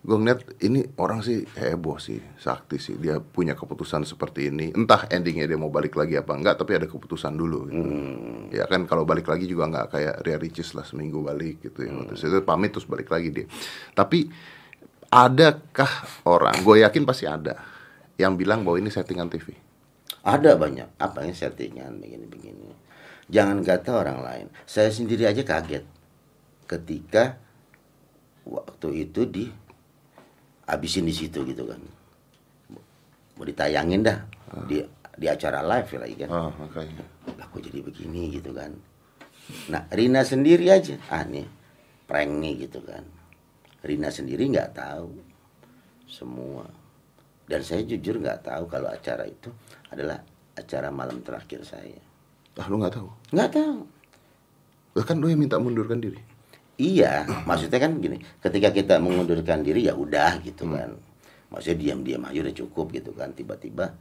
[0.01, 2.97] Gue ngeliat ini orang sih heboh sih sakti sih.
[2.97, 4.73] Dia punya keputusan seperti ini.
[4.73, 7.89] Entah endingnya dia mau balik lagi apa enggak tapi ada keputusan dulu gitu.
[8.51, 11.93] ya kan kalau balik lagi juga nggak kayak Ria Ricis lah seminggu balik gitu ya.
[12.12, 13.45] Terus itu pamit terus balik lagi dia.
[13.93, 14.25] Tapi
[15.12, 15.91] adakah
[16.25, 17.60] orang gue yakin pasti ada
[18.17, 19.70] yang bilang bahwa ini settingan TV
[20.21, 22.69] Ada banyak apa yang settingan begini-begini.
[23.31, 24.47] Jangan kata orang lain.
[24.69, 25.81] Saya sendiri aja kaget
[26.69, 27.41] ketika
[28.45, 29.45] waktu itu di
[30.69, 31.81] habisin di situ gitu kan.
[33.36, 34.19] Mau ditayangin dah
[34.69, 34.84] di
[35.17, 36.29] di acara live ya lagi kan.
[36.29, 37.03] oh makanya
[37.36, 38.71] Lah kok jadi begini gitu kan.
[39.67, 41.47] Nah, Rina sendiri aja ah nih
[42.05, 43.03] prank nih gitu kan.
[43.81, 45.17] Rina sendiri nggak tahu
[46.05, 46.81] semua.
[47.45, 49.51] Dan saya jujur nggak tahu kalau acara itu
[49.91, 50.21] adalah
[50.56, 51.99] acara malam terakhir saya.
[52.60, 53.80] ah lu nggak tahu Nggak tahu.
[54.91, 56.19] Bahkan lu yang minta mundurkan diri.
[56.82, 60.97] Iya, maksudnya kan gini, ketika kita mengundurkan diri ya udah gitu kan.
[61.51, 63.32] Maksudnya diam-diam aja udah cukup gitu kan.
[63.36, 63.91] Tiba-tiba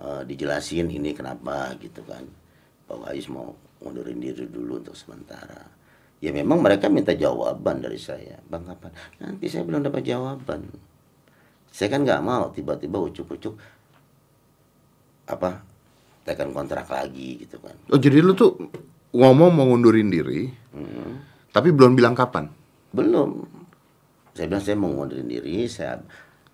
[0.00, 2.24] eh, dijelasin ini kenapa gitu kan.
[2.84, 5.64] Pak Wahis mau ngundurin diri dulu untuk sementara.
[6.20, 8.40] Ya memang mereka minta jawaban dari saya.
[8.48, 8.92] Bang kapan?
[9.20, 10.68] Nanti saya belum dapat jawaban.
[11.74, 13.58] Saya kan nggak mau tiba-tiba ucuk-ucuk
[15.26, 15.58] apa
[16.22, 17.74] tekan kontrak lagi gitu kan.
[17.90, 18.54] Oh jadi lu tuh
[19.10, 21.18] ngomong mau ngundurin diri, Hmm.
[21.50, 22.46] tapi belum bilang kapan.
[22.94, 23.42] Belum.
[24.38, 25.98] Saya bilang saya mau ngundurin diri, saya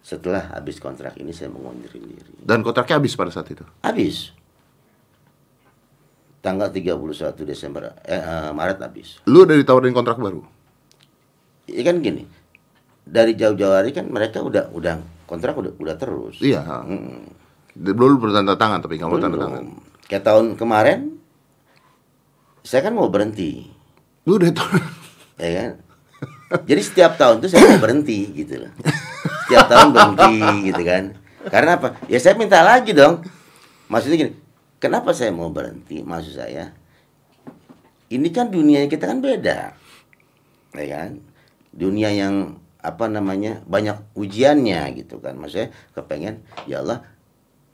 [0.01, 2.33] setelah habis kontrak ini saya mau ngundurin diri.
[2.41, 3.65] Dan kontraknya habis pada saat itu.
[3.85, 4.33] Habis.
[6.41, 9.21] Tanggal 31 Desember eh, eh, Maret habis.
[9.29, 10.41] Lu udah ditawarin kontrak baru.
[11.69, 12.25] Ya kan gini.
[13.11, 16.39] Dari jauh-jauh hari kan mereka udah udah kontrak udah udah terus.
[16.39, 16.63] Iya.
[16.87, 17.27] Mm.
[17.75, 19.65] Belum lu bertanda tangan tapi nggak mau tanda tangan.
[20.07, 21.19] Kayak tahun kemarin
[22.63, 23.67] saya kan mau berhenti,
[24.29, 24.79] Lu udah tahu.
[25.41, 25.71] ya kan?
[26.69, 28.73] Jadi setiap tahun tuh saya mau berhenti gitu loh.
[29.49, 30.35] Setiap tahun berhenti
[30.69, 31.05] gitu kan.
[31.49, 31.97] Karena apa?
[32.11, 33.25] Ya saya minta lagi dong.
[33.89, 34.33] Maksudnya gini,
[34.77, 36.05] kenapa saya mau berhenti?
[36.05, 36.71] Maksud saya,
[38.13, 39.75] ini kan dunia kita kan beda,
[40.77, 41.19] ya kan?
[41.75, 45.37] Dunia yang apa namanya banyak ujiannya gitu kan.
[45.37, 47.05] Maksudnya kepengen, ya Allah,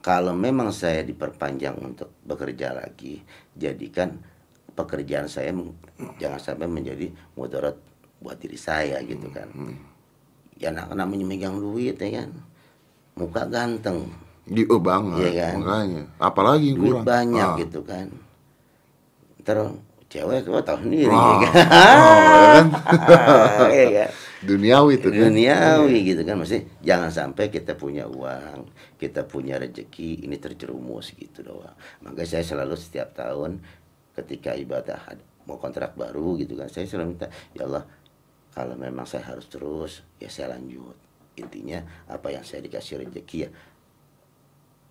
[0.03, 3.23] kalau memang saya diperpanjang untuk bekerja lagi,
[3.55, 4.19] jadikan
[4.71, 5.55] pekerjaan saya
[6.15, 7.75] jangan sampai menjadi mudarat
[8.19, 9.47] buat diri saya gitu kan.
[10.57, 12.29] Ya nak namanya megang duit ya kan.
[13.17, 14.05] Muka ganteng,
[14.45, 15.27] Di oh banget.
[15.27, 15.53] Iya kan?
[15.59, 16.03] Makanya.
[16.21, 17.05] Apalagi duit kurang.
[17.05, 17.57] banyak Ah.
[17.57, 18.07] gitu kan.
[19.41, 19.69] Terus
[20.07, 21.19] cewek kok tahu sendiri Ah.
[21.41, 21.65] ya kan.
[21.97, 22.65] Oh, kan?
[23.75, 24.09] Iya kan?
[24.37, 25.09] Duniawi tuh.
[25.09, 25.33] kan?
[25.33, 28.69] duniawi gitu kan mesti jangan sampai kita punya uang
[29.01, 31.73] kita punya rezeki ini terjerumus gitu doang
[32.05, 33.57] makanya saya selalu setiap tahun
[34.13, 35.17] ketika ibadah
[35.49, 37.89] mau kontrak baru gitu kan saya selalu minta ya Allah
[38.53, 40.93] kalau memang saya harus terus ya saya lanjut
[41.37, 43.49] intinya apa yang saya dikasih rezeki ya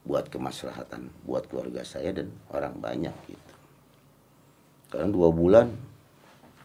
[0.06, 3.54] buat kemaslahatan buat keluarga saya dan orang banyak gitu
[4.90, 5.66] karena dua bulan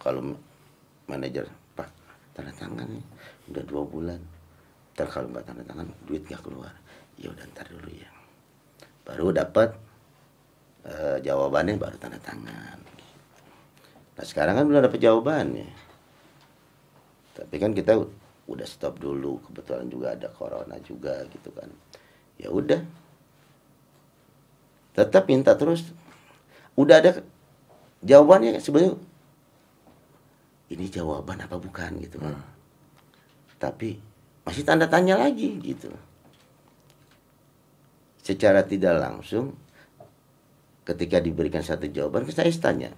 [0.02, 0.34] kalau
[1.10, 1.61] manajer
[2.32, 3.06] tanda tangan nih.
[3.52, 4.22] Udah dua bulan.
[4.96, 6.74] Ntar kalau nggak tanda tangan duit nggak keluar.
[7.20, 8.10] Ya udah ntar dulu ya.
[9.04, 9.70] Baru dapat
[10.88, 12.80] eh, jawabannya baru tanda tangan.
[14.16, 15.70] Nah sekarang kan belum dapat jawabannya.
[17.32, 17.98] Tapi kan kita
[18.48, 19.40] udah stop dulu.
[19.48, 21.72] Kebetulan juga ada corona juga gitu kan.
[22.38, 22.84] Ya udah.
[24.92, 25.88] Tetap minta terus.
[26.76, 27.24] Udah ada
[28.04, 28.98] jawabannya sebenarnya
[30.72, 32.40] ini jawaban apa bukan gitu kan.
[33.60, 34.00] Tapi
[34.48, 35.92] masih tanda tanya lagi gitu.
[38.24, 39.54] Secara tidak langsung
[40.88, 42.90] ketika diberikan satu jawaban saya tanya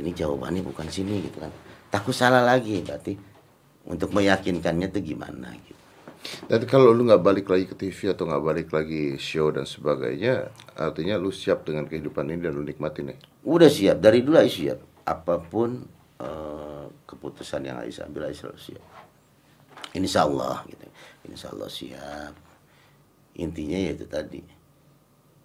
[0.00, 1.52] ini jawabannya bukan sini gitu kan.
[1.90, 3.18] Takut salah lagi berarti
[3.90, 5.80] untuk meyakinkannya itu gimana gitu.
[6.46, 10.52] Dan kalau lu nggak balik lagi ke TV atau nggak balik lagi show dan sebagainya,
[10.76, 13.16] artinya lu siap dengan kehidupan ini dan lu nikmatin ya?
[13.40, 14.78] Udah siap dari dulu Ais siap.
[15.08, 15.80] Apa pun
[16.20, 18.84] uh, keputusan yang Ais ambil Ais selalu siap.
[19.96, 20.84] Insya Allah gitu.
[21.26, 22.34] Insya Allah siap.
[23.40, 24.44] Intinya yaitu tadi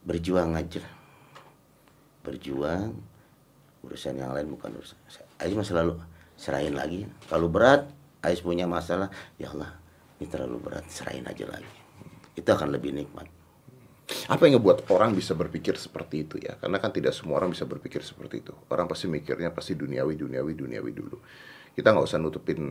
[0.06, 0.84] berjuang aja.
[2.22, 2.94] Berjuang
[3.82, 5.00] urusan yang lain bukan urusan.
[5.40, 5.98] Ais mah selalu
[6.36, 7.08] serahin lagi.
[7.32, 7.88] Kalau berat
[8.22, 9.08] Ais punya masalah,
[9.38, 9.86] ya Allah
[10.20, 11.76] ini terlalu berat serahin aja lagi
[12.36, 13.28] itu akan lebih nikmat
[14.06, 17.66] apa yang ngebuat orang bisa berpikir seperti itu ya karena kan tidak semua orang bisa
[17.66, 21.18] berpikir seperti itu orang pasti mikirnya pasti duniawi duniawi duniawi dulu
[21.76, 22.62] kita nggak usah nutupin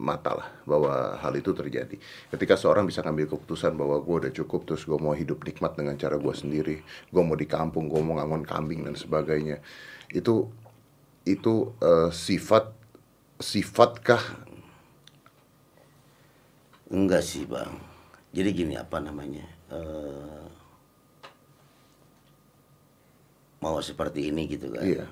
[0.00, 1.98] mata lah bahwa hal itu terjadi
[2.32, 5.98] ketika seorang bisa ngambil keputusan bahwa gue udah cukup terus gue mau hidup nikmat dengan
[5.98, 9.60] cara gue sendiri gue mau di kampung gue mau ngangon kambing dan sebagainya
[10.14, 10.48] itu
[11.28, 12.72] itu uh, sifat
[13.36, 14.50] sifatkah
[16.90, 17.70] Enggak sih bang.
[18.34, 19.46] Jadi gini apa namanya?
[19.70, 20.49] Uh,
[23.60, 24.82] mau seperti ini gitu kan?
[24.84, 25.06] Iya.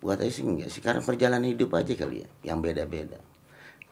[0.00, 0.82] Buat saya sih enggak sih.
[0.82, 3.18] Karena perjalanan hidup aja kali ya, yang beda-beda.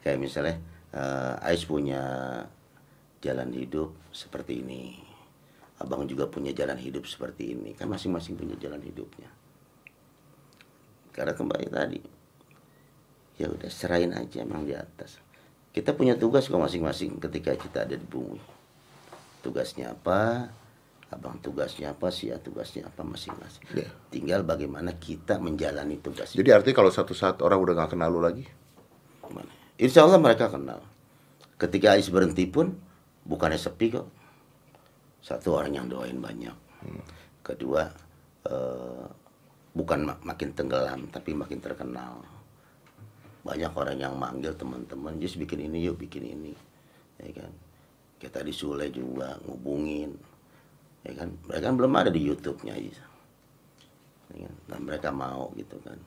[0.03, 0.55] Kayak misalnya
[0.95, 2.01] uh, Ais punya
[3.23, 4.99] jalan hidup seperti ini.
[5.81, 7.75] Abang juga punya jalan hidup seperti ini.
[7.75, 9.27] Kan masing-masing punya jalan hidupnya.
[11.13, 12.01] Karena kembali tadi,
[13.37, 15.17] ya udah serahin aja emang di atas
[15.73, 18.37] kita punya tugas kok masing-masing ketika kita ada di bumi
[19.41, 20.53] tugasnya apa
[21.13, 22.33] abang tugasnya apa sih?
[22.33, 23.63] Ya tugasnya apa masing-masing?
[23.73, 23.91] Yeah.
[24.09, 28.19] tinggal bagaimana kita menjalani tugas jadi artinya kalau satu saat orang udah gak kenal lu
[28.19, 28.43] lagi?
[29.23, 29.51] Gimana?
[29.77, 30.81] Insya Allah mereka kenal.
[31.57, 32.75] Ketika Ais berhenti pun
[33.23, 34.07] bukannya sepi kok.
[35.23, 36.57] Satu orang yang doain banyak.
[36.83, 36.99] Hmm.
[37.39, 37.87] kedua
[38.43, 39.07] eh,
[39.71, 42.19] bukan makin tenggelam tapi makin terkenal.
[43.43, 46.53] Banyak orang yang manggil teman-teman just bikin ini yuk bikin ini.
[47.19, 47.51] Ya kan?
[48.19, 50.32] Kita di Sule juga ngubungin
[51.03, 52.95] ya kan mereka kan belum ada di YouTube-nya ya
[54.47, 54.55] kan?
[54.65, 55.99] dan mereka mau gitu kan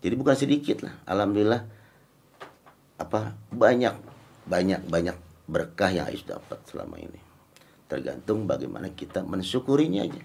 [0.00, 1.62] jadi bukan sedikit lah alhamdulillah
[3.00, 3.96] apa banyak
[4.44, 5.16] banyak banyak
[5.50, 7.20] berkah yang Ais dapat selama ini
[7.90, 10.22] tergantung bagaimana kita mensyukurinya aja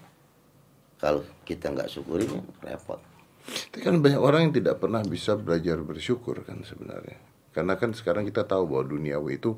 [1.01, 3.01] kalau kita nggak syukurinya repot
[3.45, 7.21] tapi kan banyak orang yang tidak pernah bisa belajar bersyukur kan sebenarnya.
[7.53, 9.55] Karena kan sekarang kita tahu bahwa duniawi itu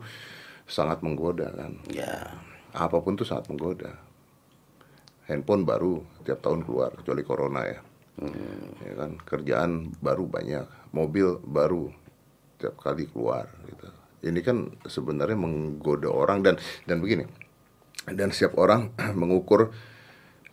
[0.67, 1.79] sangat menggoda kan.
[1.89, 2.35] Ya.
[2.75, 3.95] Apa pun itu sangat menggoda.
[5.27, 7.79] Handphone baru tiap tahun keluar kecuali corona ya.
[8.17, 8.81] Hmm.
[8.81, 11.91] Ya kan kerjaan baru banyak, mobil baru
[12.57, 13.87] tiap kali keluar gitu.
[14.27, 16.55] Ini kan sebenarnya menggoda orang dan
[16.89, 17.27] dan begini.
[18.07, 19.69] Dan setiap orang mengukur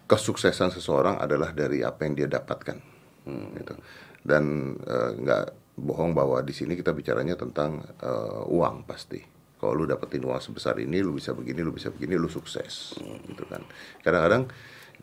[0.05, 2.77] kesuksesan seseorang adalah dari apa yang dia dapatkan
[3.25, 3.75] hmm, gitu.
[4.21, 5.45] dan uh, nggak
[5.81, 9.19] bohong bahwa di sini kita bicaranya tentang uh, uang pasti
[9.65, 13.33] kalau lu dapetin uang sebesar ini lu bisa begini lu bisa begini lu sukses hmm.
[13.33, 13.65] gitu kan
[14.05, 14.53] kadang-kadang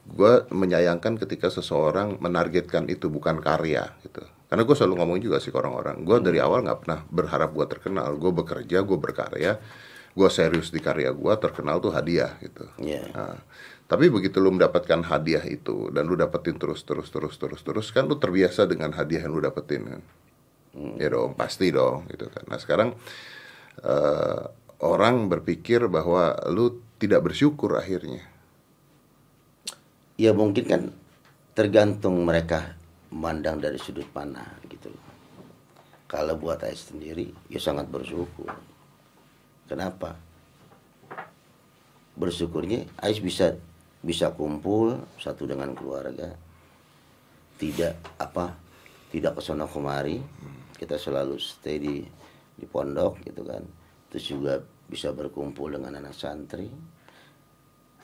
[0.02, 4.22] gue menyayangkan ketika seseorang menargetkan itu bukan karya gitu
[4.54, 6.26] karena gue selalu ngomong juga sih ke orang-orang gue hmm.
[6.30, 9.58] dari awal nggak pernah berharap gue terkenal gue bekerja gue berkarya
[10.12, 13.08] gue serius di karya gue terkenal tuh hadiah gitu yeah.
[13.16, 13.40] nah,
[13.92, 18.08] tapi begitu lu mendapatkan hadiah itu dan lu dapetin terus terus terus terus terus kan
[18.08, 20.02] lu terbiasa dengan hadiah yang lu dapetin kan.
[20.72, 20.96] Hmm.
[20.96, 22.48] Ya dong, pasti dong gitu kan.
[22.48, 22.96] Nah, sekarang
[23.80, 24.52] uh,
[24.84, 28.26] orang berpikir bahwa lu tidak bersyukur akhirnya.
[30.20, 30.82] Ya mungkin kan
[31.56, 32.76] tergantung mereka
[33.10, 34.92] memandang dari sudut mana gitu.
[36.12, 38.52] Kalau buat saya sendiri ya sangat bersyukur.
[39.66, 40.20] Kenapa?
[42.20, 43.56] Bersyukurnya Ais bisa
[44.02, 46.34] bisa kumpul satu dengan keluarga
[47.62, 48.58] tidak apa
[49.14, 50.18] tidak ke sana kemari
[50.82, 52.02] kita selalu stay di
[52.62, 53.66] di pondok gitu kan.
[54.14, 56.70] Terus juga bisa berkumpul dengan anak santri.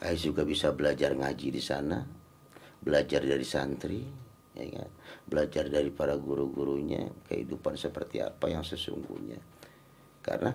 [0.02, 2.02] Ais juga bisa belajar ngaji di sana.
[2.82, 4.02] Belajar dari santri
[4.58, 4.90] ya kan.
[5.22, 9.38] Belajar dari para guru-gurunya kehidupan seperti apa yang sesungguhnya.
[10.18, 10.50] Karena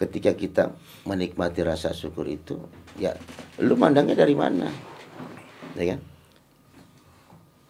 [0.00, 0.72] ketika kita
[1.04, 2.56] menikmati rasa syukur itu
[2.96, 3.12] ya
[3.60, 4.72] lu mandangnya dari mana?
[5.76, 6.00] Ya kan?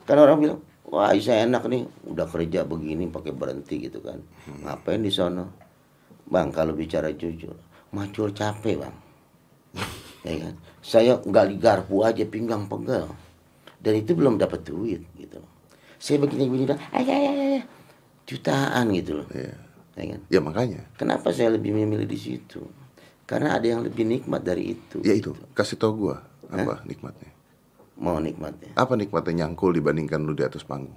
[0.06, 0.60] Kan orang bilang
[0.92, 1.82] wah saya enak nih.
[2.12, 4.20] Udah kerja begini pakai berhenti gitu kan.
[4.62, 5.48] Ngapain di sana
[6.28, 7.56] bang kalau bicara jujur
[7.96, 8.96] macul capek bang.
[10.22, 10.54] Ya kan?
[10.78, 13.10] Saya gali garpu aja pinggang pegal
[13.82, 15.42] dan itu belum dapat duit gitu.
[15.98, 17.64] Saya begini begini dah ayah ayah
[18.22, 19.26] jutaan gitu loh.
[19.34, 20.20] Yeah ya kan?
[20.28, 20.80] Ya makanya.
[20.96, 22.64] Kenapa saya lebih memilih di situ?
[23.28, 25.00] Karena ada yang lebih nikmat dari itu.
[25.04, 26.20] Ya itu, kasih tau gua
[26.52, 27.32] apa nikmatnya.
[28.00, 28.72] Mau nikmatnya.
[28.74, 30.96] Apa nikmatnya nyangkul dibandingkan lu di atas panggung?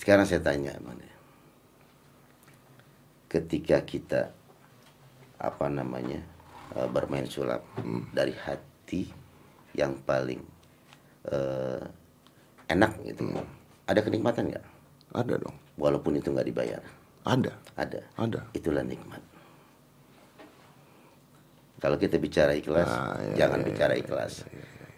[0.00, 1.04] Sekarang saya tanya, mana?
[3.28, 4.32] Ketika kita
[5.36, 6.24] apa namanya
[6.74, 7.62] eh, bermain sulap
[8.16, 9.12] dari hati
[9.76, 10.40] yang paling
[11.28, 11.84] eh,
[12.72, 13.28] enak gitu,
[13.84, 14.66] ada kenikmatan nggak?
[15.12, 15.56] Ada dong.
[15.76, 16.82] Walaupun itu nggak dibayar,
[17.28, 17.52] Ada.
[17.76, 18.00] ada.
[18.16, 18.40] Ada.
[18.56, 19.20] Itulah nikmat.
[21.80, 24.44] Kalau kita bicara ikhlas, Ah, iya, jangan iya, bicara iya, ikhlas.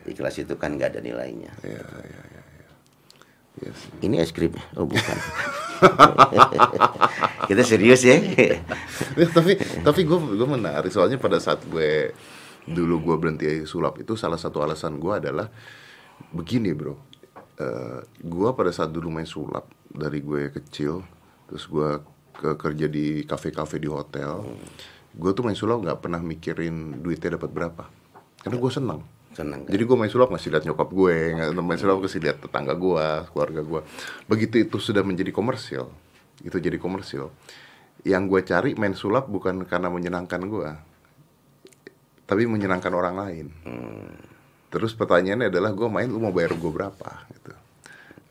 [0.02, 1.54] Ikhlas itu kan nggak ada nilainya.
[1.62, 2.42] Ya, ya, ya, ya.
[3.62, 3.78] Yes.
[4.02, 4.50] Ini es krim?
[4.74, 5.18] Oh bukan.
[7.50, 8.18] kita serius ya.
[8.18, 9.54] Ya, tapi
[9.86, 12.10] tapi gue gue menarik soalnya pada saat gue
[12.66, 15.50] dulu gue berhenti sulap itu salah satu alasan gue adalah
[16.30, 16.94] begini bro
[17.52, 21.04] Eh gue pada saat dulu main sulap dari gue kecil
[21.46, 22.00] terus gue
[22.32, 24.40] ke kerja di kafe-kafe di hotel
[25.12, 27.84] gue tuh main sulap nggak pernah mikirin duitnya dapat berapa.
[28.42, 29.00] Karena gue senang.
[29.32, 29.72] Senang kan?
[29.72, 33.06] jadi gue main sulap ngasih lihat nyokap gue nggak main sulap ngasih lihat tetangga gue
[33.32, 33.80] keluarga gue
[34.28, 35.88] begitu itu sudah menjadi komersil
[36.44, 37.32] itu jadi komersil.
[38.04, 40.70] Yang gue cari main sulap bukan karena menyenangkan gue
[42.26, 43.46] tapi menyenangkan orang lain.
[44.72, 47.28] Terus pertanyaannya adalah gue main lu mau bayar gue berapa?
[47.28, 47.52] Gitu.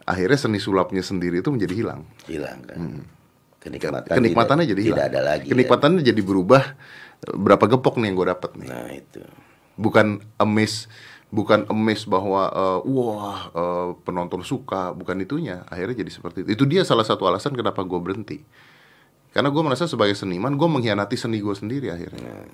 [0.09, 2.01] Akhirnya seni sulapnya sendiri itu menjadi hilang.
[2.25, 2.77] Hilang kan.
[3.61, 5.45] Kenikmatan kenikmatannya tidak, jadi tidak hilang ada lagi.
[5.45, 5.51] ya.
[5.53, 6.63] kenikmatannya jadi berubah
[7.29, 8.67] berapa gepok nih yang gue dapat nih?
[8.73, 9.21] Nah itu.
[9.77, 10.89] bukan emis
[11.31, 15.63] bukan emis bahwa eh, wah eh, penonton suka bukan itunya.
[15.71, 16.49] Akhirnya jadi seperti itu.
[16.59, 18.43] Itu dia salah satu alasan kenapa gue berhenti.
[19.31, 22.49] Karena gue merasa sebagai seniman gue mengkhianati seni gue sendiri akhirnya.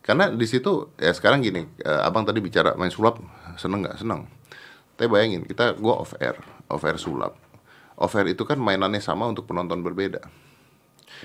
[0.00, 3.20] Karena di situ ya sekarang gini eh, abang tadi bicara main sulap
[3.60, 4.00] seneng nggak?
[4.00, 4.30] Seneng.
[4.96, 6.40] Tapi bayangin kita gue off air
[6.72, 7.43] off air sulap
[7.96, 10.22] off air itu kan mainannya sama untuk penonton berbeda.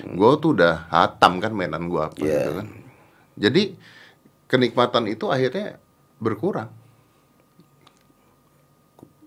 [0.06, 2.30] Gue tuh udah hatam kan mainan gue apa Iya.
[2.40, 2.68] gitu kan.
[3.40, 3.64] Jadi
[4.46, 5.82] kenikmatan itu akhirnya
[6.20, 6.70] berkurang.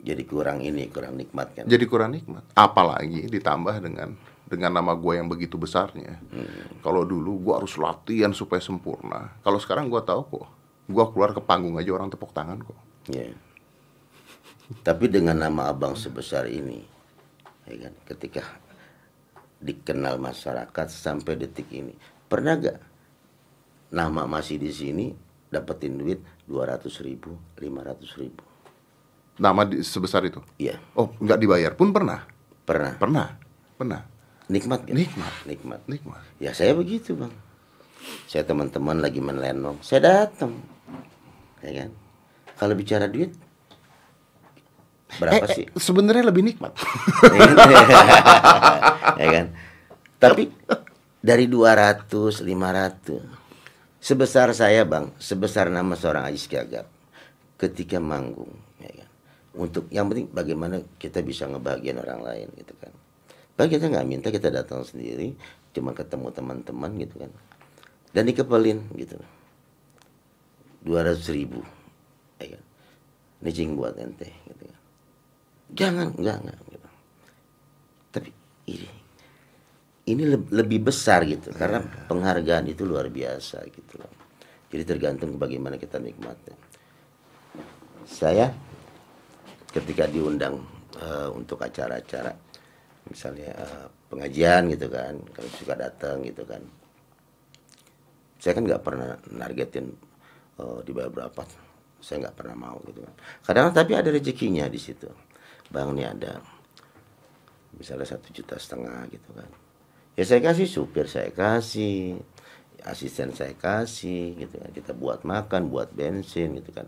[0.03, 1.65] Jadi kurang ini, kurang nikmat kan.
[1.71, 2.43] jadi kurang nikmat.
[2.59, 4.19] Apalagi ditambah dengan
[4.51, 6.19] dengan nama gue yang begitu besarnya.
[6.83, 9.33] Kalau dulu gue harus latihan supaya sempurna.
[9.41, 10.47] Kalau sekarang gue tahu kok.
[10.91, 12.77] Gue keluar ke panggung aja orang tepuk tangan kok.
[13.09, 13.31] Ya.
[14.83, 16.83] Tapi dengan nama abang sebesar ini,
[17.65, 18.43] ya kan, ketika
[19.59, 21.95] dikenal masyarakat sampai detik ini,
[22.27, 22.79] pernah gak
[23.93, 25.07] nama masih di sini
[25.49, 28.43] dapetin duit 200 ribu, 500 ribu?
[29.33, 32.21] nama di- sebesar itu Iya, oh nggak dibayar pun pernah
[32.69, 33.01] pernah.
[33.01, 33.27] pernah
[33.75, 34.01] pernah
[34.53, 34.93] Nikmat gak?
[34.93, 35.33] Nikmat.
[35.49, 35.81] Nikmat.
[35.89, 37.33] nikmat Ya saya begitu bang.
[38.29, 40.59] Saya teman-teman lagi menlenong, saya datang,
[41.63, 41.91] ya kan.
[42.59, 43.33] Kalau bicara duit,
[45.15, 45.67] berapa Eh, eh, sih?
[45.75, 46.73] sebenarnya lebih nikmat
[49.21, 49.47] ya kan?
[50.17, 50.49] Tapi
[51.19, 56.87] dari 200, 500 sebesar saya, Bang, sebesar nama seorang Ajis Gagap
[57.57, 59.09] ketika manggung, ya kan?
[59.53, 62.91] Untuk yang penting bagaimana kita bisa ngebahagiain orang lain gitu kan.
[63.53, 65.37] Bang kita nggak minta kita datang sendiri,
[65.71, 67.31] cuma ketemu teman-teman gitu kan.
[68.11, 69.19] Dan dikepelin gitu.
[70.83, 71.63] 200 ribu
[72.39, 72.63] ya kan?
[73.43, 74.79] Ini cing buat ente gitu kan.
[75.73, 76.89] Jangan, enggak, enggak gitu.
[78.13, 78.31] Tapi
[78.69, 78.89] ini
[80.03, 81.49] ini leb- lebih besar gitu.
[81.57, 84.13] Karena penghargaan itu luar biasa gitu loh.
[84.69, 86.57] Jadi tergantung bagaimana kita nikmatnya.
[88.05, 88.53] Saya
[89.73, 90.61] ketika diundang
[91.01, 92.33] eh, untuk acara-acara
[93.09, 96.61] misalnya eh, pengajian gitu kan kalau suka datang gitu kan.
[98.43, 99.89] Saya kan nggak pernah nargetin
[100.61, 101.41] eh, dibayar berapa
[102.03, 103.15] saya nggak pernah mau gitu kan.
[103.41, 105.32] Kadang tapi ada rezekinya di situ
[105.69, 106.41] bang ini ada.
[107.73, 109.49] Misalnya satu juta setengah gitu kan.
[110.13, 112.21] Ya saya kasih supir saya kasih
[112.83, 114.71] asisten saya kasih gitu kan.
[114.71, 116.87] Kita buat makan buat bensin gitu kan.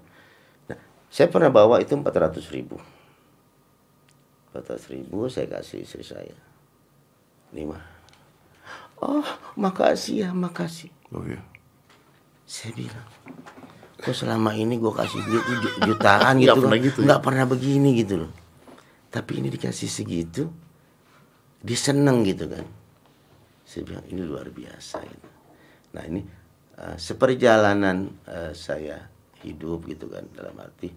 [0.67, 0.79] Nah
[1.09, 2.77] saya pernah bawa itu 400 ribu.
[4.53, 6.37] 400 ribu saya kasih istri saya.
[7.51, 7.81] Lima.
[9.01, 9.25] Oh
[9.57, 10.90] makasih ya makasih.
[11.11, 11.40] Oh iya.
[12.44, 13.09] Saya bilang
[13.96, 16.85] kok selama ini gue kasih duit ju- jutaan Nggak gitu pernah kan?
[16.85, 17.05] gitu ya?
[17.09, 18.31] nggak pernah begini gitu loh
[19.15, 20.50] tapi ini dikasih segitu
[21.62, 22.67] dia seneng gitu kan.
[23.62, 25.31] Saya bilang ini luar biasa gitu.
[25.94, 26.21] Nah ini
[26.75, 29.06] eh, seperjalanan eh, saya
[29.46, 30.90] hidup gitu kan dalam arti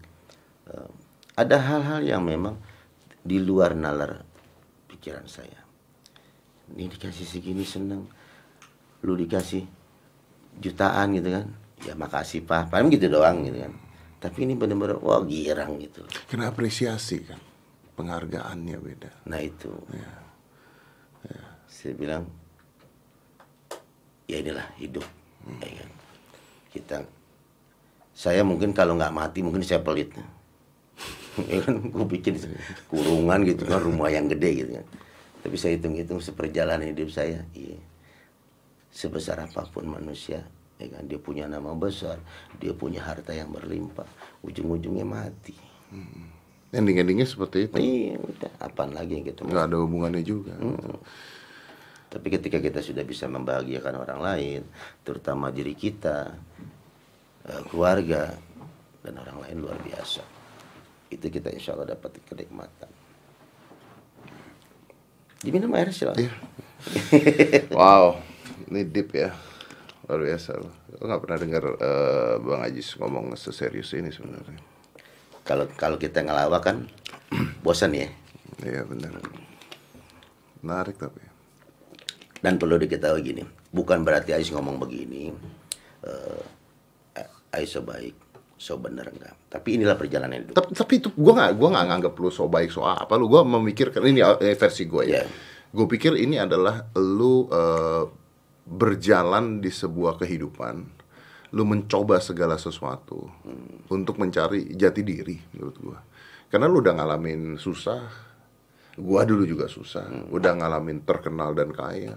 [0.66, 0.90] eh,
[1.38, 2.58] ada hal-hal yang memang
[3.22, 4.26] di luar nalar
[4.90, 5.62] pikiran saya.
[6.74, 8.02] Ini dikasih segini seneng.
[9.06, 9.62] Lu dikasih
[10.58, 11.46] jutaan gitu kan
[11.86, 12.74] ya makasih pak.
[12.74, 13.72] Paling gitu doang gitu kan.
[14.18, 16.02] Tapi ini bener-bener wah girang gitu.
[16.26, 17.38] Kena apresiasi kan
[17.98, 19.10] penghargaannya beda.
[19.26, 19.74] Nah itu.
[21.66, 22.22] Saya bilang
[24.30, 25.04] ya inilah hidup.
[25.58, 25.90] Ya kan?
[26.68, 27.00] kita
[28.12, 30.12] saya mungkin kalau nggak mati mungkin saya pelit
[31.50, 31.74] ya kan?
[31.90, 32.36] Gue bikin
[32.92, 34.86] kurungan gitu kan rumah yang gede gitu kan.
[35.42, 37.78] Tapi saya hitung-hitung seperjalanan hidup saya iya.
[38.92, 40.44] Sebesar apa pun manusia
[40.76, 41.06] ya kan?
[41.08, 42.20] Dia punya nama besar
[42.60, 44.06] dia punya harta yang berlimpah
[44.44, 45.56] ujung-ujungnya mati
[46.68, 47.76] Ending-endingnya seperti itu.
[47.80, 50.52] iya udah apaan lagi yang kita Nggak ada hubungannya juga.
[52.08, 54.60] Tapi ketika kita sudah bisa membahagiakan orang lain,
[55.04, 56.32] terutama diri kita,
[57.44, 58.32] eh, keluarga,
[59.04, 60.24] dan orang lain luar biasa.
[61.08, 62.90] Itu kita insya Allah dapat kenikmatan.
[65.40, 66.28] Diminum air silahkan.
[66.28, 66.32] Iya.
[67.74, 68.22] Wow,
[68.70, 69.34] ini deep ya.
[70.06, 70.74] Luar biasa loh.
[71.00, 74.67] Lo nggak pernah dengar eh, Bang Ajis ngomong seserius ini sebenarnya.
[75.48, 76.76] Kalau kalau kita ngelawak kan
[77.64, 78.12] bosan ya.
[78.60, 79.16] Iya benar.
[80.60, 81.24] Menarik tapi.
[82.38, 83.42] Dan perlu diketahui gini,
[83.74, 85.26] bukan berarti Ais ngomong begini,
[86.06, 86.42] eh
[87.50, 88.14] Ais so baik,
[88.54, 89.34] so bener enggak.
[89.50, 90.54] Tapi inilah perjalanan hidup.
[90.54, 93.42] Tapi, tapi itu gue nggak gue nggak nganggap lu so baik so apa lu gue
[93.42, 95.18] memikirkan ini eh, versi gue ya.
[95.18, 95.24] Iya.
[95.74, 98.06] Gue pikir ini adalah lu eh,
[98.68, 100.97] berjalan di sebuah kehidupan,
[101.52, 103.28] lu mencoba segala sesuatu
[103.88, 105.98] untuk mencari jati diri menurut gue.
[106.48, 108.08] Karena lu udah ngalamin susah,
[108.96, 112.16] gua dulu juga susah, udah ngalamin terkenal dan kaya.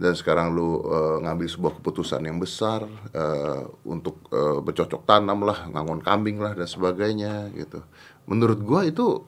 [0.00, 5.66] Dan sekarang lu eh, ngambil sebuah keputusan yang besar eh, untuk eh, bercocok tanam lah,
[5.68, 7.82] ngangon kambing lah dan sebagainya gitu.
[8.30, 9.26] Menurut gua itu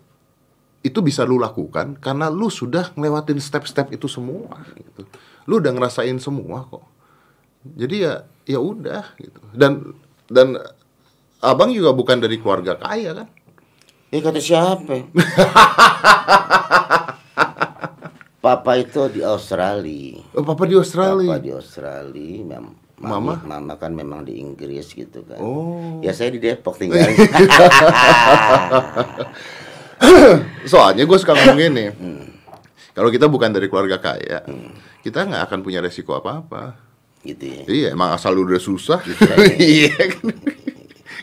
[0.82, 5.06] itu bisa lu lakukan karena lu sudah ngelewatin step-step itu semua gitu.
[5.50, 6.86] Lu udah ngerasain semua kok.
[7.62, 9.38] Jadi ya ya udah gitu.
[9.54, 9.94] Dan
[10.26, 10.58] dan
[11.38, 13.28] abang juga bukan dari keluarga kaya kan?
[14.12, 15.08] Eh kata siapa?
[18.42, 20.18] Papa itu di Australia.
[20.34, 21.30] Oh, papa di Australia.
[21.30, 23.34] Papa di Australia, mem- Mama?
[23.42, 25.38] mama kan memang di Inggris gitu kan.
[25.42, 25.98] Oh.
[26.02, 27.02] Ya saya di Depok tinggal.
[30.70, 31.90] Soalnya gue suka ngomong gini.
[32.94, 34.46] Kalau kita bukan dari keluarga kaya,
[35.02, 36.78] kita nggak akan punya resiko apa-apa.
[37.22, 37.62] Gitu ya.
[37.66, 38.98] Iya, emang asal lu udah susah.
[39.58, 40.34] Iya kan.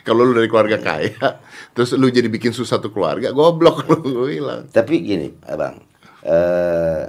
[0.00, 1.44] Kalau lu dari keluarga kaya,
[1.76, 4.64] terus lu jadi bikin susah tuh keluarga, goblok lu gue bilang.
[4.72, 5.76] Tapi gini, abang,
[6.24, 7.04] eh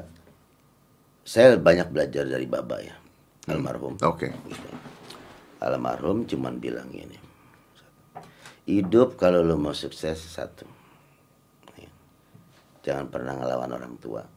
[1.24, 2.92] saya banyak belajar dari baba ya,
[3.48, 3.96] almarhum.
[4.04, 4.36] Oke.
[5.64, 7.16] Almarhum cuman bilang gini,
[8.68, 10.68] hidup kalau lo mau sukses satu,
[12.84, 14.28] jangan pernah ngelawan orang tua,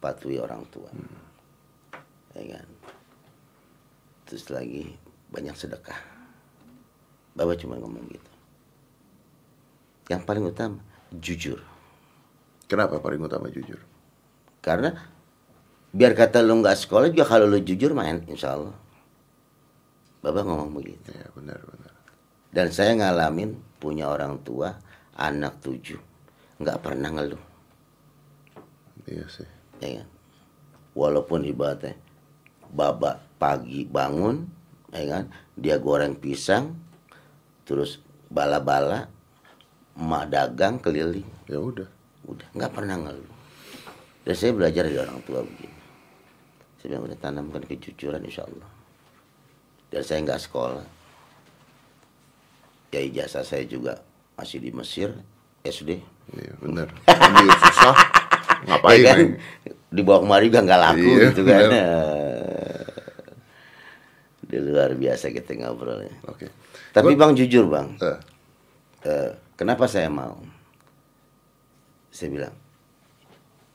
[0.00, 0.88] patuhi orang tua,
[2.32, 2.66] ya kan.
[4.30, 4.94] Terus lagi
[5.34, 5.98] banyak sedekah.
[7.34, 8.30] Baba cuma ngomong gitu.
[10.06, 10.78] Yang paling utama
[11.10, 11.58] jujur.
[12.70, 13.82] Kenapa paling utama jujur?
[14.62, 14.94] Karena
[15.90, 18.78] biar kata lu nggak sekolah juga kalau lu jujur main insya Allah.
[20.22, 21.10] Bapak ngomong begitu.
[21.10, 21.94] Ya benar benar.
[22.54, 24.78] Dan saya ngalamin punya orang tua
[25.18, 25.98] anak tujuh
[26.60, 27.40] nggak pernah ngeluh,
[29.08, 29.48] Iya sih.
[29.80, 30.08] ya kan?
[30.92, 31.96] Walaupun ibaratnya
[32.68, 34.44] babak pagi bangun,
[34.92, 35.24] ya kan?
[35.56, 36.76] Dia goreng pisang,
[37.64, 39.08] terus bala-bala,
[39.96, 41.88] emak dagang keliling, Ya udah.
[42.20, 43.32] udah nggak pernah ngeluh
[44.22, 45.72] dan saya belajar dari orang tua begini
[46.78, 48.68] saya bilang udah tanamkan kejujuran insya Allah
[49.88, 50.84] dan saya nggak sekolah
[52.90, 53.98] ya ijazah saya juga
[54.36, 55.10] masih di Mesir
[55.62, 55.98] SD
[56.30, 56.88] Iya benar.
[57.58, 57.94] Susah.
[58.68, 59.00] Ngapain?
[59.00, 59.18] ya kan
[59.90, 61.68] dibawa kemari juga nggak laku Iya, gitu kan.
[64.50, 66.50] Di luar biasa kita ngobrolnya Oke.
[66.90, 68.18] tapi bang jujur bang Eh,
[69.00, 70.36] Eh, kenapa saya mau?
[72.12, 72.56] Saya bilang,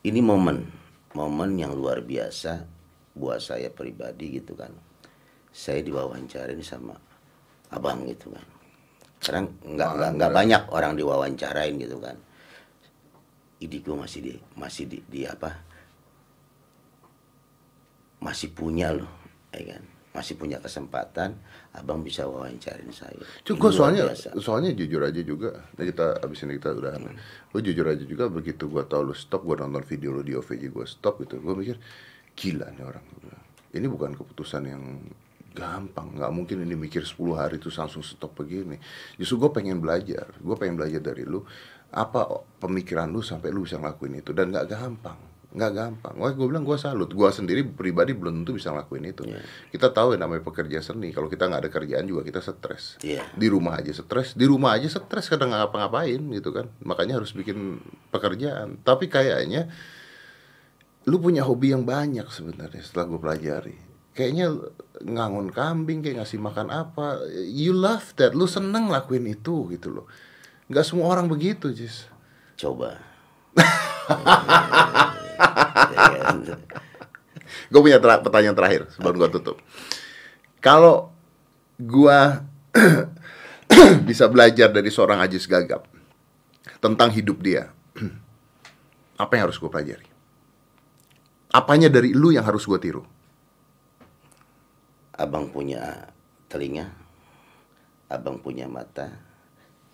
[0.05, 0.69] ini momen,
[1.17, 2.61] momen yang luar biasa
[3.17, 4.69] buat saya pribadi gitu kan.
[5.49, 6.93] Saya diwawancarin sama
[7.73, 8.45] abang gitu kan.
[9.17, 12.21] Sekarang nggak nggak nggak banyak orang diwawancarain gitu kan.
[13.65, 15.49] Ini gue masih di masih di, di apa?
[18.21, 19.09] Masih punya loh,
[19.49, 19.83] ya kan?
[20.15, 21.35] Masih punya kesempatan,
[21.75, 23.19] abang bisa wawancarin saya.
[23.43, 24.29] Cuk, Ini gue luar soalnya biasa.
[24.39, 25.49] soalnya jujur aja juga.
[25.75, 26.93] Nah, kita abis ini kita udah.
[27.51, 30.71] Gue jujur aja juga begitu gue tau lu stop, gue nonton video lu di OVJ
[30.71, 31.43] gue stop gitu.
[31.43, 31.75] Gue mikir
[32.31, 33.05] gila nih orang.
[33.19, 33.37] Gua.
[33.75, 34.83] Ini bukan keputusan yang
[35.51, 36.15] gampang.
[36.15, 38.79] nggak mungkin ini mikir 10 hari terus langsung stop begini.
[39.19, 40.31] Justru gue pengen belajar.
[40.39, 41.43] Gue pengen belajar dari lu
[41.95, 42.27] apa
[42.59, 45.15] pemikiran lu sampai lu bisa ngelakuin itu dan nggak gampang
[45.55, 46.15] nggak gampang.
[46.19, 47.07] Wah, gue bilang gue salut.
[47.07, 49.23] Gue sendiri pribadi belum tentu bisa ngelakuin itu.
[49.23, 49.39] Iya.
[49.71, 51.15] Kita tahu yang namanya pekerja seni.
[51.15, 53.23] Kalau kita nggak ada kerjaan juga kita stres Iya.
[53.31, 57.31] di rumah aja stres di rumah aja stres kadang nggak ngapa-ngapain gitu kan makanya harus
[57.31, 57.79] bikin
[58.11, 59.71] pekerjaan tapi kayaknya
[61.05, 63.75] lu punya hobi yang banyak sebenarnya setelah gue pelajari.
[64.15, 64.47] Kayaknya
[65.03, 67.19] ngangon kambing, kayak ngasih makan apa.
[67.45, 70.07] You love that, lu seneng lakuin itu gitu loh.
[70.65, 72.07] Nggak semua orang begitu, Jis.
[72.57, 72.97] Coba.
[77.71, 79.57] Gue punya ter- pertanyaan terakhir sebelum gue tutup.
[80.61, 81.13] Kalau
[81.77, 82.41] gua
[84.09, 85.85] bisa belajar dari seorang Ajis Gagap
[86.81, 87.69] tentang hidup dia,
[89.23, 90.07] apa yang harus gue pelajari?
[91.55, 93.03] Apanya dari lu yang harus gue tiru?
[95.15, 96.11] Abang punya
[96.51, 96.91] telinga,
[98.11, 99.07] abang punya mata,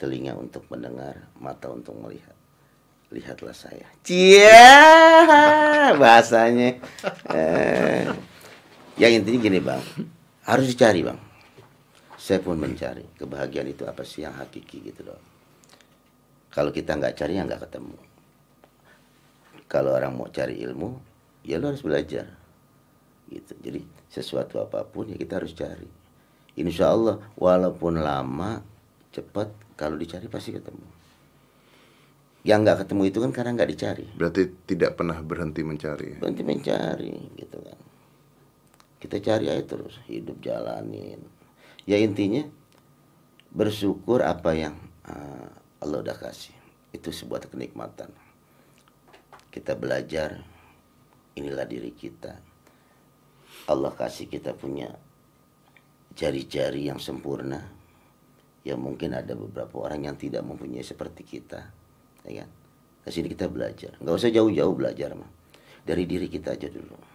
[0.02, 2.41] telinga untuk mendengar, mata untuk melihat.
[3.12, 3.88] Lihatlah saya.
[4.07, 4.72] Cia,
[5.99, 6.80] bahasanya.
[7.28, 8.07] Eh,
[8.95, 9.84] yang intinya gini bang,
[10.47, 11.20] harus dicari bang.
[12.16, 15.20] Saya pun mencari kebahagiaan itu apa sih yang hakiki gitu loh.
[16.51, 17.99] Kalau kita nggak cari ya nggak ketemu.
[19.68, 21.12] Kalau orang mau cari ilmu,
[21.43, 22.30] ya lo harus belajar
[23.32, 23.82] gitu jadi
[24.12, 25.88] sesuatu apa pun ya kita harus cari
[26.59, 28.59] insya Allah walaupun lama
[29.16, 29.49] cepat
[29.80, 30.84] kalau dicari pasti ketemu
[32.42, 34.06] yang nggak ketemu itu kan karena nggak dicari.
[34.18, 36.18] Berarti tidak pernah berhenti mencari.
[36.18, 37.80] berhenti mencari gitu kan.
[38.98, 41.22] Kita cari aja terus hidup jalanin.
[41.86, 42.46] Ya intinya
[43.54, 44.74] bersyukur apa yang
[45.06, 45.50] uh,
[45.86, 46.54] Allah udah kasih.
[46.89, 48.10] Itu sebuah kenikmatan.
[49.54, 50.42] Kita belajar
[51.38, 52.42] inilah diri kita.
[53.70, 54.89] Allah kasih kita punya
[56.18, 57.62] jari-jari yang sempurna.
[58.66, 61.80] Ya mungkin ada beberapa orang yang tidak mempunyai seperti kita
[62.26, 62.49] ya kan?
[63.01, 63.97] Di sini kita belajar.
[63.97, 65.32] Nggak usah jauh-jauh belajar mah.
[65.82, 67.11] Dari diri kita aja dulu.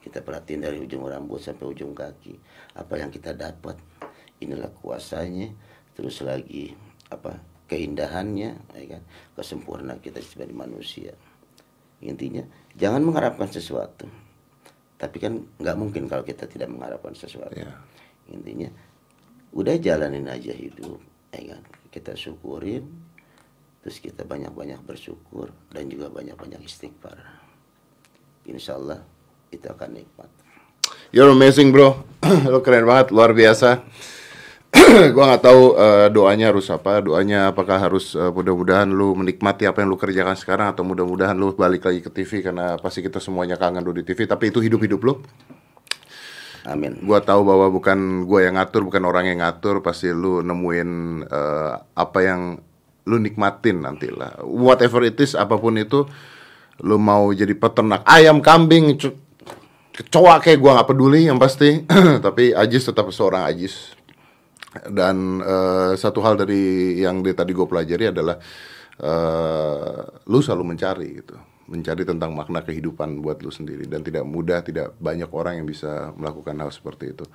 [0.00, 2.34] Kita perhatiin dari ujung rambut sampai ujung kaki.
[2.80, 3.76] Apa yang kita dapat
[4.40, 5.52] inilah kuasanya.
[5.92, 6.72] Terus lagi
[7.12, 7.36] apa
[7.68, 9.02] keindahannya ya kan?
[9.36, 11.12] Kesempurnaan kita sebagai manusia.
[12.00, 12.44] Intinya
[12.76, 14.08] jangan mengharapkan sesuatu.
[14.96, 17.56] Tapi kan nggak mungkin kalau kita tidak mengharapkan sesuatu.
[17.56, 17.72] Ya.
[18.30, 18.70] intinya
[19.50, 21.02] udah jalanin aja hidup
[21.34, 21.62] ya kan?
[21.90, 22.86] Kita syukurin
[23.80, 27.16] terus kita banyak-banyak bersyukur dan juga banyak-banyak istighfar
[28.44, 29.00] insya Allah
[29.50, 30.30] itu akan nikmat
[31.10, 32.06] You're amazing bro,
[32.52, 33.82] lo keren banget, luar biasa.
[35.14, 39.82] gua nggak tahu eh, doanya harus apa, doanya apakah harus eh, mudah-mudahan lu menikmati apa
[39.82, 43.58] yang lu kerjakan sekarang atau mudah-mudahan lu balik lagi ke TV karena pasti kita semuanya
[43.58, 44.22] kangen lu di TV.
[44.22, 45.18] Tapi itu hidup-hidup lu.
[46.70, 50.90] amin Gua tahu bahwa bukan gua yang ngatur, bukan orang yang ngatur, pasti lu nemuin
[51.26, 52.62] eh, apa yang
[53.08, 54.40] lu nikmatin nanti lah.
[54.44, 56.04] Whatever it is, apa pun itu,
[56.84, 58.96] lu mau jadi peternak ayam, kambing,
[59.94, 61.84] kecoa kayak gua nggak peduli yang pasti.
[62.26, 63.96] Tapi Ajis tetap seorang Ajis.
[64.86, 68.38] Dan eh, satu hal dari yang dari tadi gue pelajari adalah
[69.02, 69.98] eh,
[70.30, 71.34] lu selalu mencari gitu,
[71.66, 76.14] mencari tentang makna kehidupan buat lu sendiri dan tidak mudah, tidak banyak orang yang bisa
[76.14, 77.26] melakukan hal seperti itu.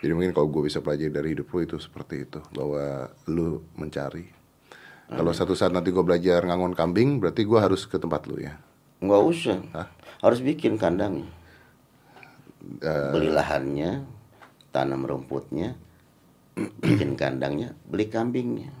[0.00, 4.37] Jadi mungkin kalau gue bisa pelajari dari hidup lu itu seperti itu bahwa lu mencari.
[5.08, 8.60] Kalau satu saat nanti gue belajar ngangon kambing, berarti gue harus ke tempat lu ya.
[8.98, 9.58] nggak usah.
[10.20, 11.30] Harus bikin kandangnya.
[12.82, 14.04] Eh, beli lahannya
[14.74, 15.78] tanam rumputnya
[16.82, 18.74] bikin kandangnya beli kambingnya.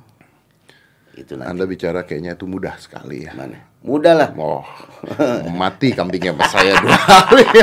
[1.14, 1.48] Itu nanti.
[1.48, 3.32] Anda bicara kayaknya itu mudah sekali ya.
[3.38, 3.62] mana?
[3.86, 4.30] Mudah lah.
[4.34, 4.66] Oh,
[5.62, 7.46] mati kambingnya pas saya dua kali.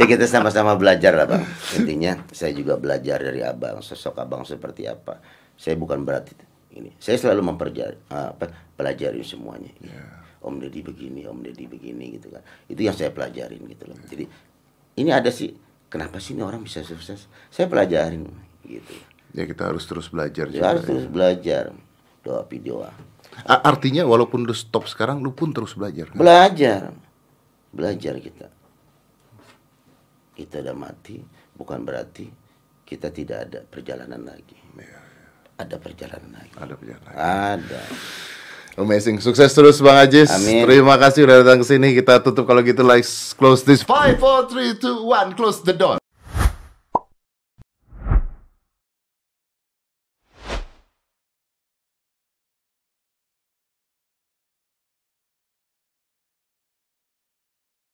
[0.00, 1.44] ya kita sama-sama belajar lah bang.
[1.76, 5.20] Intinya saya juga belajar dari abang sosok abang seperti apa
[5.62, 6.34] saya bukan berarti
[6.74, 6.90] ini.
[6.98, 9.70] Saya selalu mempelajari apa pelajari semuanya.
[10.42, 12.42] Om deddy begini om deddy begini gitu kan.
[12.66, 13.94] Itu yang saya pelajarin gitu loh.
[14.10, 14.26] Jadi
[14.98, 15.54] ini ada sih
[15.86, 17.30] kenapa sih ini orang bisa sukses?
[17.46, 18.26] Saya pelajarin
[18.66, 18.90] gitu.
[19.38, 20.66] Ya kita harus terus belajar ya, juga.
[20.74, 21.70] harus terus belajar.
[22.26, 22.82] Doa video.
[23.46, 26.10] Artinya walaupun lu stop sekarang, lu pun terus belajar.
[26.10, 26.18] kan?
[26.18, 26.90] belajar.
[27.70, 28.50] Belajar kita.
[30.34, 31.22] Kita udah mati
[31.54, 32.26] bukan berarti
[32.82, 34.58] kita tidak ada perjalanan lagi
[35.62, 37.14] ada perjalanan lagi Ada perjalanan.
[37.62, 37.82] ada
[38.72, 40.32] Amazing, sukses terus Bang Ajis.
[40.32, 40.64] Amin.
[40.64, 41.92] Terima kasih udah datang ke sini.
[41.92, 43.04] Kita tutup kalau gitu, like
[43.36, 43.84] close this.
[43.84, 46.01] Five, four, three, two, one, close the door.